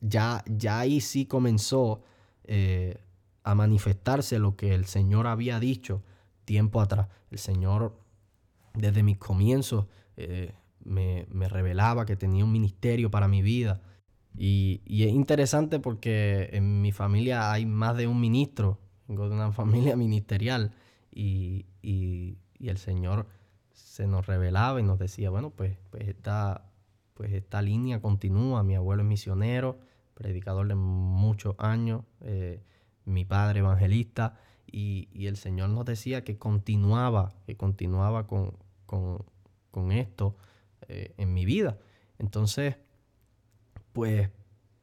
ya, 0.00 0.42
ya 0.46 0.80
ahí 0.80 1.00
sí 1.00 1.26
comenzó 1.26 2.02
eh, 2.44 2.98
a 3.42 3.54
manifestarse 3.54 4.38
lo 4.38 4.56
que 4.56 4.74
el 4.74 4.86
Señor 4.86 5.26
había 5.26 5.60
dicho 5.60 6.02
tiempo 6.44 6.80
atrás. 6.80 7.08
El 7.30 7.38
Señor 7.38 7.96
desde 8.74 9.02
mis 9.02 9.18
comienzos 9.18 9.86
eh, 10.16 10.52
me, 10.84 11.26
revelaba 11.48 12.06
que 12.06 12.16
tenía 12.16 12.44
un 12.44 12.52
ministerio 12.52 13.10
para 13.10 13.28
mi 13.28 13.42
vida. 13.42 13.80
Y, 14.36 14.82
es 14.86 15.12
interesante 15.12 15.78
porque 15.78 16.50
en 16.52 16.82
mi 16.82 16.92
familia 16.92 17.52
hay 17.52 17.66
más 17.66 17.96
de 17.96 18.06
un 18.06 18.20
ministro, 18.20 18.78
vengo 19.08 19.28
de 19.28 19.34
una 19.34 19.52
familia 19.62 19.96
ministerial 19.96 20.72
y, 21.10 21.66
el 22.58 22.78
Señor 22.78 23.26
se 23.72 24.06
nos 24.08 24.26
revelaba 24.26 24.80
y 24.80 24.82
nos 24.82 24.98
decía, 24.98 25.30
bueno, 25.30 25.50
pues, 25.50 25.78
pues 25.90 26.08
esta, 26.08 26.68
pues 27.14 27.32
esta 27.32 27.62
línea 27.62 28.00
continúa, 28.00 28.64
mi 28.64 28.74
abuelo 28.74 29.02
es 29.02 29.08
misionero, 29.08 29.78
predicador 30.16 30.66
de 30.66 30.74
muchos 30.74 31.54
años, 31.58 32.02
eh, 32.22 32.62
mi 33.04 33.24
padre 33.24 33.60
evangelista, 33.60 34.40
y, 34.66 35.26
el 35.26 35.36
Señor 35.36 35.68
nos 35.68 35.84
decía 35.84 36.24
que 36.24 36.38
continuaba, 36.38 37.34
que 37.46 37.56
continuaba 37.56 38.26
con, 38.26 38.56
esto 39.92 40.36
eh, 40.88 41.14
en 41.18 41.34
mi 41.34 41.44
vida. 41.44 41.78
Entonces, 42.18 42.76
pues, 43.92 44.30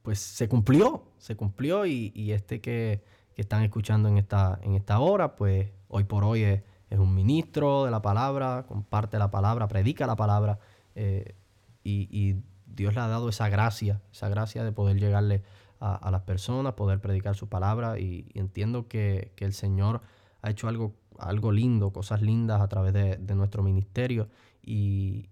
pues 0.03 0.19
se 0.19 0.47
cumplió, 0.47 1.03
se 1.17 1.35
cumplió, 1.35 1.85
y, 1.85 2.31
este 2.31 2.61
que, 2.61 3.03
están 3.35 3.63
escuchando 3.63 4.07
en 4.09 4.19
esta, 4.19 4.59
en 4.61 4.75
esta 4.75 4.99
hora, 4.99 5.35
pues 5.35 5.71
hoy 5.87 6.03
por 6.03 6.23
hoy 6.23 6.43
es, 6.43 6.61
un 6.91 7.15
ministro 7.15 7.85
de 7.85 7.89
la 7.89 8.03
palabra, 8.03 8.65
comparte 8.67 9.17
la 9.17 9.31
palabra, 9.31 9.67
predica 9.67 10.05
la 10.05 10.15
palabra, 10.15 10.59
eh, 10.93 11.35
y, 11.83 12.07
y 12.11 12.43
Dios 12.75 12.95
le 12.95 13.01
ha 13.01 13.07
dado 13.07 13.29
esa 13.29 13.49
gracia, 13.49 14.01
esa 14.11 14.29
gracia 14.29 14.63
de 14.63 14.71
poder 14.71 14.99
llegarle 14.99 15.43
a, 15.79 16.11
las 16.11 16.21
personas, 16.21 16.73
poder 16.73 17.01
predicar 17.01 17.35
su 17.35 17.49
palabra 17.49 17.99
y, 17.99 18.29
entiendo 18.35 18.87
que, 18.87 19.33
el 19.37 19.53
Señor 19.53 20.01
ha 20.41 20.49
hecho 20.49 20.69
algo, 20.69 20.95
algo 21.19 21.51
lindo, 21.51 21.91
cosas 21.91 22.21
lindas 22.21 22.61
a 22.61 22.67
través 22.69 22.93
de, 22.93 23.35
nuestro 23.35 23.63
ministerio 23.63 24.29
y, 24.61 25.29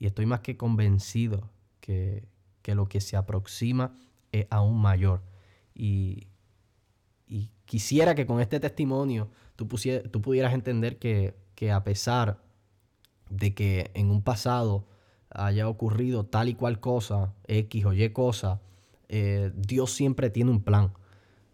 estoy 0.00 0.26
más 0.26 0.40
que 0.40 0.56
convencido 0.56 1.50
que, 1.80 2.26
lo 2.66 2.86
que 2.86 3.00
se 3.00 3.16
aproxima 3.16 3.94
es 4.32 4.46
aún 4.50 4.80
mayor. 4.80 5.22
Y, 5.74 6.26
quisiera 7.64 8.16
que 8.16 8.26
con 8.26 8.40
este 8.40 8.58
testimonio 8.58 9.30
tú, 9.54 9.68
tú 10.10 10.20
pudieras 10.20 10.52
entender 10.52 10.98
que, 10.98 11.36
que 11.54 11.70
a 11.70 11.84
pesar 11.84 12.42
de 13.28 13.54
que 13.54 13.92
en 13.94 14.10
un 14.10 14.22
pasado 14.22 14.89
haya 15.30 15.68
ocurrido 15.68 16.24
tal 16.24 16.48
y 16.48 16.54
cual 16.54 16.80
cosa, 16.80 17.32
X 17.46 17.84
o 17.84 17.92
Y 17.92 18.10
cosa, 18.10 18.60
eh, 19.08 19.52
Dios 19.54 19.92
siempre 19.92 20.30
tiene 20.30 20.50
un 20.50 20.62
plan. 20.62 20.92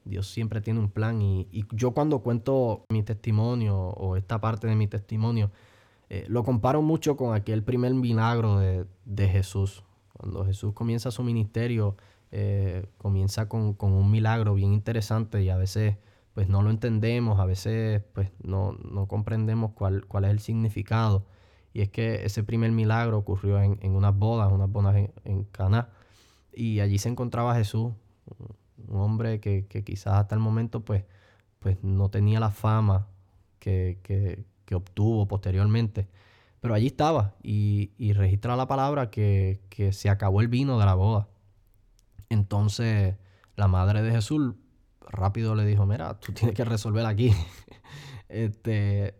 Dios 0.04 0.28
siempre 0.28 0.60
tiene 0.60 0.80
un 0.80 0.88
plan. 0.88 1.20
Y, 1.20 1.48
yo 1.72 1.92
cuando 1.92 2.20
cuento 2.20 2.84
mi 2.88 3.02
testimonio 3.02 3.76
o 3.76 4.16
esta 4.16 4.40
parte 4.40 4.66
de 4.66 4.76
mi 4.76 4.86
testimonio, 4.86 5.50
eh, 6.08 6.24
lo 6.28 6.44
comparo 6.44 6.82
mucho 6.82 7.16
con 7.16 7.34
aquel 7.34 7.62
primer 7.62 7.92
milagro 7.94 8.58
de, 8.58 9.28
Jesús. 9.28 9.82
Cuando 10.12 10.44
Jesús 10.44 10.72
comienza 10.72 11.10
su 11.10 11.22
ministerio, 11.22 11.96
eh, 12.30 12.86
comienza 12.98 13.48
con, 13.48 13.76
un 13.78 14.10
milagro 14.10 14.54
bien 14.54 14.72
interesante 14.72 15.42
y 15.42 15.50
a 15.50 15.56
veces 15.56 15.96
pues 16.34 16.48
no 16.48 16.62
lo 16.62 16.70
entendemos, 16.70 17.40
a 17.40 17.46
veces 17.46 18.02
pues 18.12 18.30
no, 18.42 18.72
no 18.72 19.08
comprendemos 19.08 19.72
cuál, 19.72 20.06
cuál 20.06 20.26
es 20.26 20.30
el 20.30 20.38
significado. 20.38 21.24
Y 21.76 21.82
es 21.82 21.90
que 21.90 22.24
ese 22.24 22.42
primer 22.42 22.72
milagro 22.72 23.18
ocurrió 23.18 23.60
en, 23.60 23.78
en 23.82 23.94
unas 23.96 24.16
bodas, 24.16 24.50
unas 24.50 24.72
bodas 24.72 24.96
en, 24.96 25.12
en 25.24 25.44
Caná. 25.44 25.90
Y 26.50 26.80
allí 26.80 26.96
se 26.96 27.10
encontraba 27.10 27.54
Jesús, 27.54 27.92
un 28.88 28.98
hombre 28.98 29.40
que, 29.40 29.66
que, 29.66 29.84
quizás 29.84 30.14
hasta 30.14 30.34
el 30.34 30.40
momento 30.40 30.86
pues, 30.86 31.04
pues 31.58 31.76
no 31.84 32.08
tenía 32.08 32.40
la 32.40 32.50
fama 32.50 33.08
que, 33.58 33.98
que, 34.02 34.42
que 34.64 34.74
obtuvo 34.74 35.28
posteriormente. 35.28 36.08
Pero 36.60 36.72
allí 36.72 36.86
estaba 36.86 37.34
y, 37.42 37.90
y 37.98 38.14
registra 38.14 38.56
la 38.56 38.66
palabra 38.66 39.10
que, 39.10 39.60
que, 39.68 39.92
se 39.92 40.08
acabó 40.08 40.40
el 40.40 40.48
vino 40.48 40.78
de 40.78 40.86
la 40.86 40.94
boda. 40.94 41.28
Entonces 42.30 43.16
la 43.54 43.68
madre 43.68 44.00
de 44.00 44.12
Jesús 44.12 44.54
rápido 45.02 45.54
le 45.54 45.66
dijo, 45.66 45.84
mira, 45.84 46.18
tú 46.20 46.32
tienes 46.32 46.56
que 46.56 46.64
resolver 46.64 47.04
aquí. 47.04 47.34
este, 48.30 49.14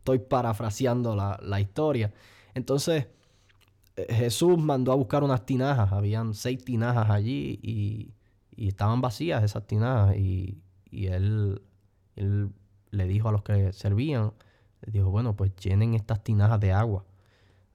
estoy 0.00 0.18
parafraseando 0.18 1.14
la, 1.14 1.38
la 1.42 1.60
historia. 1.60 2.12
Entonces 2.54 3.06
eh, 3.96 4.06
Jesús 4.14 4.58
mandó 4.58 4.92
a 4.92 4.94
buscar 4.94 5.22
unas 5.22 5.44
tinajas. 5.46 5.92
Habían 5.92 6.34
seis 6.34 6.64
tinajas 6.64 7.10
allí 7.10 7.60
y, 7.62 8.14
y 8.56 8.68
estaban 8.68 9.00
vacías 9.00 9.44
esas 9.44 9.66
tinajas. 9.66 10.16
Y, 10.16 10.58
y 10.90 11.06
él, 11.06 11.62
él, 12.16 12.50
le 12.90 13.06
dijo 13.06 13.28
a 13.28 13.32
los 13.32 13.42
que 13.42 13.72
servían, 13.72 14.32
dijo, 14.84 15.10
bueno, 15.10 15.36
pues 15.36 15.54
llenen 15.56 15.94
estas 15.94 16.24
tinajas 16.24 16.58
de 16.58 16.72
agua. 16.72 17.04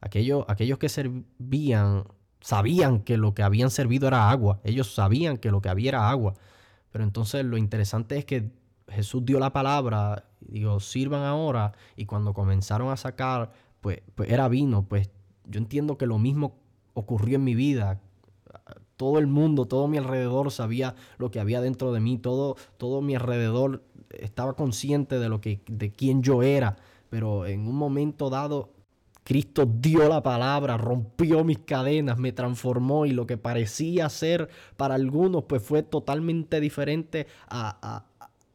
Aquellos, 0.02 0.44
aquellos 0.50 0.78
que 0.78 0.90
servían 0.90 2.04
sabían 2.42 3.00
que 3.00 3.18
lo 3.18 3.34
que 3.34 3.44
habían 3.44 3.70
servido 3.70 4.08
era 4.08 4.30
agua. 4.30 4.60
Ellos 4.64 4.94
sabían 4.94 5.38
que 5.38 5.52
lo 5.52 5.62
que 5.62 5.70
había 5.70 5.90
era 5.90 6.10
agua. 6.10 6.34
Pero 6.92 7.04
entonces 7.04 7.46
lo 7.46 7.58
interesante 7.58 8.18
es 8.18 8.26
que 8.26 8.52
Jesús 8.90 9.26
dio 9.26 9.40
la 9.40 9.52
palabra, 9.54 10.26
digo, 10.48 10.80
sirvan 10.80 11.24
ahora. 11.24 11.74
Y 11.96 12.06
cuando 12.06 12.34
comenzaron 12.34 12.90
a 12.90 12.98
sacar, 12.98 13.52
pues, 13.82 14.02
pues 14.16 14.30
era 14.30 14.48
vino. 14.48 14.84
Pues 14.88 15.10
yo 15.46 15.60
entiendo 15.60 15.98
que 15.98 16.06
lo 16.06 16.18
mismo 16.18 16.58
ocurrió 16.94 17.38
en 17.38 17.44
mi 17.44 17.56
vida. 17.56 18.02
Todo 18.98 19.20
el 19.20 19.28
mundo, 19.28 19.66
todo 19.66 19.88
mi 19.88 19.98
alrededor 19.98 20.52
sabía 20.52 20.96
lo 21.18 21.30
que 21.32 21.40
había 21.40 21.62
dentro 21.62 21.92
de 21.92 22.00
mí. 22.00 22.18
Todo, 22.18 22.56
todo 22.78 23.02
mi 23.02 23.16
alrededor 23.16 23.84
estaba 24.12 24.56
consciente 24.56 25.20
de 25.20 25.30
lo 25.30 25.42
que, 25.42 25.62
de 25.68 25.92
quién 25.92 26.24
yo 26.24 26.44
era. 26.44 26.78
Pero 27.10 27.46
en 27.46 27.68
un 27.68 27.76
momento 27.76 28.30
dado, 28.30 28.72
Cristo 29.26 29.66
dio 29.66 30.08
la 30.08 30.22
palabra, 30.22 30.78
rompió 30.78 31.44
mis 31.44 31.58
cadenas, 31.58 32.20
me 32.20 32.32
transformó 32.32 33.08
y 33.08 33.12
lo 33.12 33.26
que 33.26 33.38
parecía 33.38 34.08
ser 34.10 34.50
para 34.78 34.94
algunos, 34.94 35.46
pues 35.46 35.64
fue 35.64 35.82
totalmente 35.82 36.60
diferente 36.60 37.26
a, 37.48 37.78
a, 37.82 38.06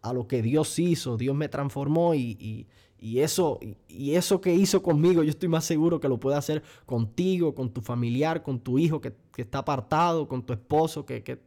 a 0.03 0.13
lo 0.13 0.27
que 0.27 0.43
Dios 0.43 0.79
hizo. 0.79 1.17
Dios 1.17 1.35
me 1.37 1.49
transformó 1.49 2.15
y, 2.15 2.37
y, 2.39 2.67
y 2.99 3.21
eso, 3.21 3.59
y 3.89 4.15
eso 4.15 4.41
que 4.41 4.55
hizo 4.55 4.83
conmigo, 4.83 5.23
yo 5.23 5.31
estoy 5.31 5.49
más 5.49 5.65
seguro 5.65 6.01
que 6.01 6.09
lo 6.09 6.21
puede 6.21 6.37
hacer 6.37 6.63
contigo, 6.87 7.55
con 7.55 7.71
tu 7.71 7.81
familiar, 7.81 8.43
con 8.43 8.61
tu 8.61 8.79
hijo 8.79 9.01
que, 9.01 9.15
que 9.33 9.43
está 9.43 9.59
apartado, 9.59 10.29
con 10.29 10.45
tu 10.45 10.53
esposo 10.53 11.07
que, 11.07 11.23
que, 11.23 11.41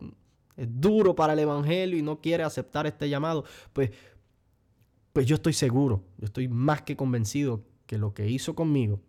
es 0.56 0.68
duro 0.70 1.16
para 1.16 1.34
el 1.34 1.40
Evangelio 1.40 1.98
y 1.98 2.02
no 2.02 2.22
quiere 2.22 2.44
aceptar 2.44 2.86
este 2.86 3.10
llamado. 3.10 3.44
Pues, 3.72 3.92
pues 5.12 5.26
yo 5.26 5.36
estoy 5.36 5.54
seguro, 5.54 6.04
yo 6.18 6.26
estoy 6.26 6.48
más 6.48 6.82
que 6.82 6.96
convencido 6.96 7.64
que 7.86 7.98
lo 7.98 8.14
que 8.14 8.30
hizo 8.30 8.56
conmigo 8.56 9.00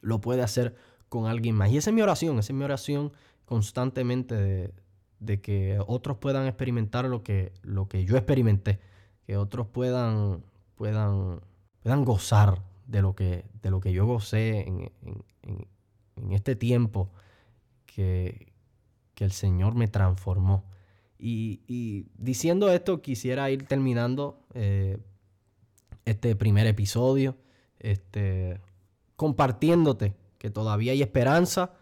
lo 0.00 0.20
puede 0.20 0.42
hacer 0.42 0.74
con 1.08 1.26
alguien 1.26 1.54
más. 1.54 1.70
Y 1.70 1.78
esa 1.78 1.90
es 1.90 1.94
mi 1.94 2.02
oración, 2.02 2.38
esa 2.38 2.52
es 2.52 2.56
mi 2.56 2.64
oración 2.64 3.12
constantemente 3.46 4.34
de, 4.34 4.72
de 5.20 5.40
que 5.40 5.78
otros 5.86 6.18
puedan 6.18 6.46
experimentar 6.46 7.04
lo 7.06 7.22
que, 7.22 7.52
lo 7.62 7.88
que 7.88 8.04
yo 8.04 8.16
experimenté, 8.16 8.80
que 9.26 9.36
otros 9.36 9.66
puedan, 9.66 10.42
puedan 10.74 11.40
puedan 11.84 12.04
gozar 12.06 12.62
de 12.86 13.02
lo 13.02 13.14
que, 13.14 13.44
de 13.62 13.70
lo 13.70 13.78
que 13.78 13.92
yo 13.92 14.06
gocé 14.06 14.66
en, 14.66 14.90
en, 15.42 16.32
este 16.32 16.56
tiempo 16.56 17.10
que, 17.84 18.52
que, 19.14 19.24
el 19.24 19.32
Señor 19.32 19.74
me 19.74 19.86
transformó. 19.86 20.64
Y, 21.18 21.60
y, 21.66 22.06
diciendo 22.16 22.72
esto, 22.72 23.02
quisiera 23.02 23.50
ir 23.50 23.66
terminando 23.66 24.40
eh, 24.54 24.96
este 26.06 26.34
primer 26.36 26.66
episodio, 26.66 27.36
este, 27.78 28.60
compartiéndote 29.16 30.14
que 30.38 30.48
todavía 30.48 30.92
hay 30.92 31.02
esperanza, 31.02 31.74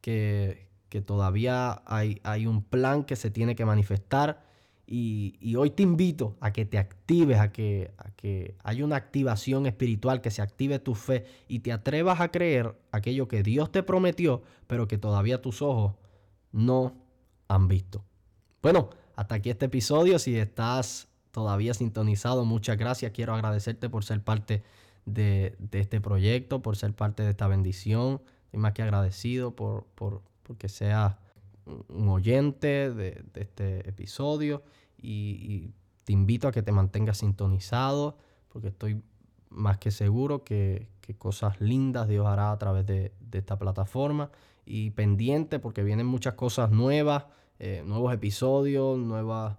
que, 0.00 0.67
que 0.88 1.00
todavía 1.00 1.82
hay, 1.86 2.20
hay 2.22 2.46
un 2.46 2.62
plan 2.62 3.04
que 3.04 3.16
se 3.16 3.30
tiene 3.30 3.54
que 3.54 3.64
manifestar 3.64 4.48
y, 4.90 5.54
hoy 5.56 5.68
te 5.68 5.82
invito 5.82 6.36
a 6.40 6.50
que 6.50 6.64
te 6.64 6.78
actives, 6.78 7.38
a 7.38 7.52
que, 7.52 7.92
a 7.98 8.10
que 8.12 8.56
haya 8.64 8.84
una 8.86 8.96
activación 8.96 9.66
espiritual, 9.66 10.22
que 10.22 10.30
se 10.30 10.40
active 10.40 10.78
tu 10.78 10.94
fe 10.94 11.26
y 11.46 11.58
te 11.58 11.72
atrevas 11.72 12.20
a 12.20 12.30
creer 12.30 12.74
aquello 12.90 13.28
que 13.28 13.42
Dios 13.42 13.70
te 13.70 13.82
prometió, 13.82 14.42
pero 14.66 14.88
que 14.88 14.96
todavía 14.96 15.42
tus 15.42 15.60
ojos 15.60 15.94
no 16.52 16.94
han 17.48 17.68
visto. 17.68 18.02
Bueno, 18.62 18.88
hasta 19.14 19.34
aquí 19.34 19.50
este 19.50 19.66
episodio. 19.66 20.18
Si 20.18 20.36
estás 20.36 21.08
todavía 21.32 21.74
sintonizado, 21.74 22.46
muchas 22.46 22.78
gracias. 22.78 23.12
Quiero 23.12 23.34
agradecerte 23.34 23.90
por 23.90 24.04
ser 24.04 24.22
parte 24.22 24.62
de, 25.04 25.56
este 25.72 26.00
proyecto, 26.00 26.62
por 26.62 26.76
ser 26.76 26.94
parte 26.94 27.24
de 27.24 27.30
esta 27.30 27.46
bendición. 27.46 28.22
Estoy 28.46 28.60
más 28.60 28.72
que 28.72 28.82
agradecido 28.82 29.54
por, 29.54 29.84
por, 29.94 30.22
porque 30.48 30.70
seas 30.70 31.14
un 31.66 32.08
oyente 32.08 32.92
de, 32.92 33.22
este 33.34 33.88
episodio 33.88 34.62
y, 34.96 35.70
te 36.04 36.14
invito 36.14 36.48
a 36.48 36.52
que 36.52 36.62
te 36.62 36.72
mantengas 36.72 37.18
sintonizado 37.18 38.16
porque 38.48 38.68
estoy 38.68 39.02
más 39.50 39.76
que 39.76 39.90
seguro 39.90 40.42
que, 40.42 40.88
que 41.02 41.14
cosas 41.14 41.60
lindas 41.60 42.08
Dios 42.08 42.26
hará 42.26 42.50
a 42.50 42.58
través 42.58 42.86
de, 42.86 43.12
esta 43.30 43.58
plataforma 43.58 44.30
y 44.64 44.88
pendiente 44.92 45.58
porque 45.58 45.84
vienen 45.84 46.06
muchas 46.06 46.32
cosas 46.32 46.70
nuevas, 46.70 47.26
eh, 47.58 47.82
nuevos 47.84 48.14
episodios, 48.14 48.96
nuevas, 48.96 49.58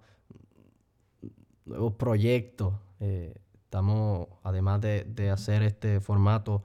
nuevos 1.66 1.92
proyectos. 1.94 2.74
Eh, 2.98 3.32
estamos, 3.62 4.26
además 4.42 4.80
de, 4.80 5.04
de 5.04 5.30
hacer 5.30 5.62
este 5.62 6.00
formato 6.00 6.64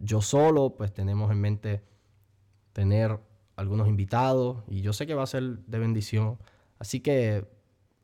yo 0.00 0.20
solo, 0.20 0.74
pues 0.76 0.92
tenemos 0.92 1.30
en 1.30 1.40
mente 1.40 1.91
tener 2.72 3.18
algunos 3.56 3.88
invitados 3.88 4.62
y 4.68 4.80
yo 4.80 4.92
sé 4.92 5.06
que 5.06 5.14
va 5.14 5.22
a 5.22 5.26
ser 5.26 5.58
de 5.58 5.78
bendición. 5.78 6.38
Así 6.78 7.00
que 7.00 7.46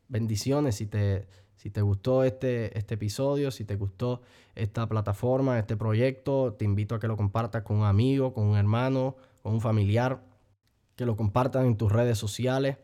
bendiciones 0.07 0.75
si 0.75 0.85
te, 0.85 1.27
si 1.55 1.69
te 1.69 1.81
gustó 1.81 2.23
este, 2.23 2.77
este 2.77 2.95
episodio, 2.95 3.51
si 3.51 3.65
te 3.65 3.75
gustó 3.75 4.21
esta 4.55 4.87
plataforma, 4.87 5.59
este 5.59 5.77
proyecto, 5.77 6.53
te 6.53 6.65
invito 6.65 6.95
a 6.95 6.99
que 6.99 7.07
lo 7.07 7.17
compartas 7.17 7.63
con 7.63 7.77
un 7.77 7.85
amigo, 7.85 8.33
con 8.33 8.45
un 8.45 8.57
hermano, 8.57 9.15
con 9.41 9.53
un 9.53 9.61
familiar, 9.61 10.23
que 10.95 11.05
lo 11.05 11.15
compartan 11.15 11.65
en 11.65 11.77
tus 11.77 11.91
redes 11.91 12.17
sociales. 12.17 12.77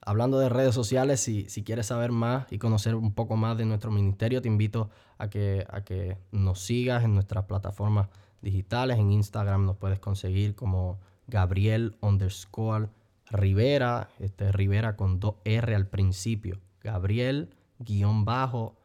Hablando 0.00 0.38
de 0.38 0.48
redes 0.48 0.74
sociales, 0.74 1.20
si, 1.20 1.48
si 1.48 1.62
quieres 1.62 1.86
saber 1.86 2.10
más 2.10 2.50
y 2.50 2.58
conocer 2.58 2.94
un 2.94 3.12
poco 3.12 3.36
más 3.36 3.58
de 3.58 3.66
nuestro 3.66 3.90
ministerio, 3.90 4.40
te 4.40 4.48
invito 4.48 4.90
a 5.18 5.28
que, 5.28 5.66
a 5.68 5.84
que 5.84 6.16
nos 6.32 6.60
sigas 6.60 7.04
en 7.04 7.14
nuestras 7.14 7.44
plataformas 7.44 8.08
digitales. 8.40 8.98
En 8.98 9.10
Instagram 9.12 9.66
nos 9.66 9.76
puedes 9.76 9.98
conseguir 9.98 10.54
como 10.54 10.98
Gabriel 11.30 11.96
underscore 12.00 12.88
Rivera, 13.30 14.10
este 14.18 14.50
Rivera 14.50 14.96
con 14.96 15.20
dos 15.20 15.36
R 15.44 15.74
al 15.74 15.86
principio. 15.86 16.60
Gabriel 16.82 17.54
guion 17.78 18.24
bajo 18.24 18.76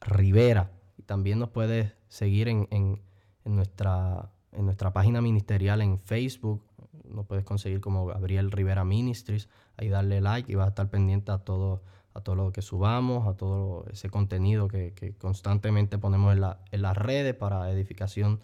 Rivera. 0.00 0.70
Y 0.96 1.02
también 1.02 1.38
nos 1.38 1.50
puedes 1.50 1.92
seguir 2.08 2.48
en, 2.48 2.66
en, 2.70 3.02
en, 3.44 3.54
nuestra, 3.56 4.32
en 4.52 4.64
nuestra 4.64 4.92
página 4.92 5.20
ministerial 5.20 5.82
en 5.82 5.98
Facebook. 5.98 6.64
Nos 7.04 7.26
puedes 7.26 7.44
conseguir 7.44 7.80
como 7.80 8.06
Gabriel 8.06 8.50
Rivera 8.50 8.84
Ministries. 8.84 9.48
Ahí 9.76 9.88
darle 9.88 10.20
like 10.20 10.50
y 10.50 10.54
vas 10.54 10.66
a 10.66 10.68
estar 10.70 10.88
pendiente 10.88 11.30
a 11.32 11.38
todo, 11.38 11.82
a 12.14 12.22
todo 12.22 12.36
lo 12.36 12.52
que 12.52 12.62
subamos, 12.62 13.28
a 13.28 13.36
todo 13.36 13.84
ese 13.92 14.08
contenido 14.08 14.68
que, 14.68 14.94
que 14.94 15.14
constantemente 15.14 15.98
ponemos 15.98 16.32
en, 16.32 16.40
la, 16.40 16.60
en 16.70 16.82
las 16.82 16.96
redes 16.96 17.34
para 17.34 17.70
edificación 17.70 18.40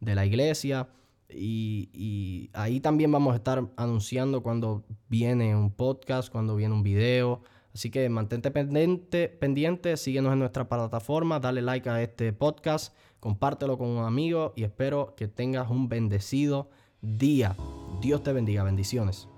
de 0.00 0.14
la 0.14 0.24
iglesia. 0.24 0.88
Y, 1.28 2.50
ahí 2.52 2.80
también 2.80 3.10
vamos 3.10 3.32
a 3.32 3.36
estar 3.36 3.66
anunciando 3.76 4.42
cuando 4.42 4.84
viene 5.08 5.56
un 5.56 5.70
podcast, 5.70 6.30
cuando 6.30 6.56
viene 6.56 6.74
un 6.74 6.82
video. 6.82 7.42
Así 7.74 7.90
que 7.90 8.08
mantente 8.08 8.50
pendiente, 8.52 9.28
pendiente, 9.28 9.96
síguenos 9.96 10.32
en 10.32 10.38
nuestra 10.38 10.68
plataforma, 10.68 11.40
dale 11.40 11.60
like 11.60 11.88
a 11.88 12.00
este 12.02 12.32
podcast, 12.32 12.94
compártelo 13.18 13.76
con 13.78 13.88
un 13.88 14.04
amigo 14.04 14.52
y 14.54 14.62
espero 14.62 15.14
que 15.16 15.26
tengas 15.26 15.68
un 15.70 15.88
bendecido 15.88 16.70
día. 17.02 17.56
Dios 18.00 18.22
te 18.22 18.32
bendiga, 18.32 18.62
bendiciones. 18.62 19.28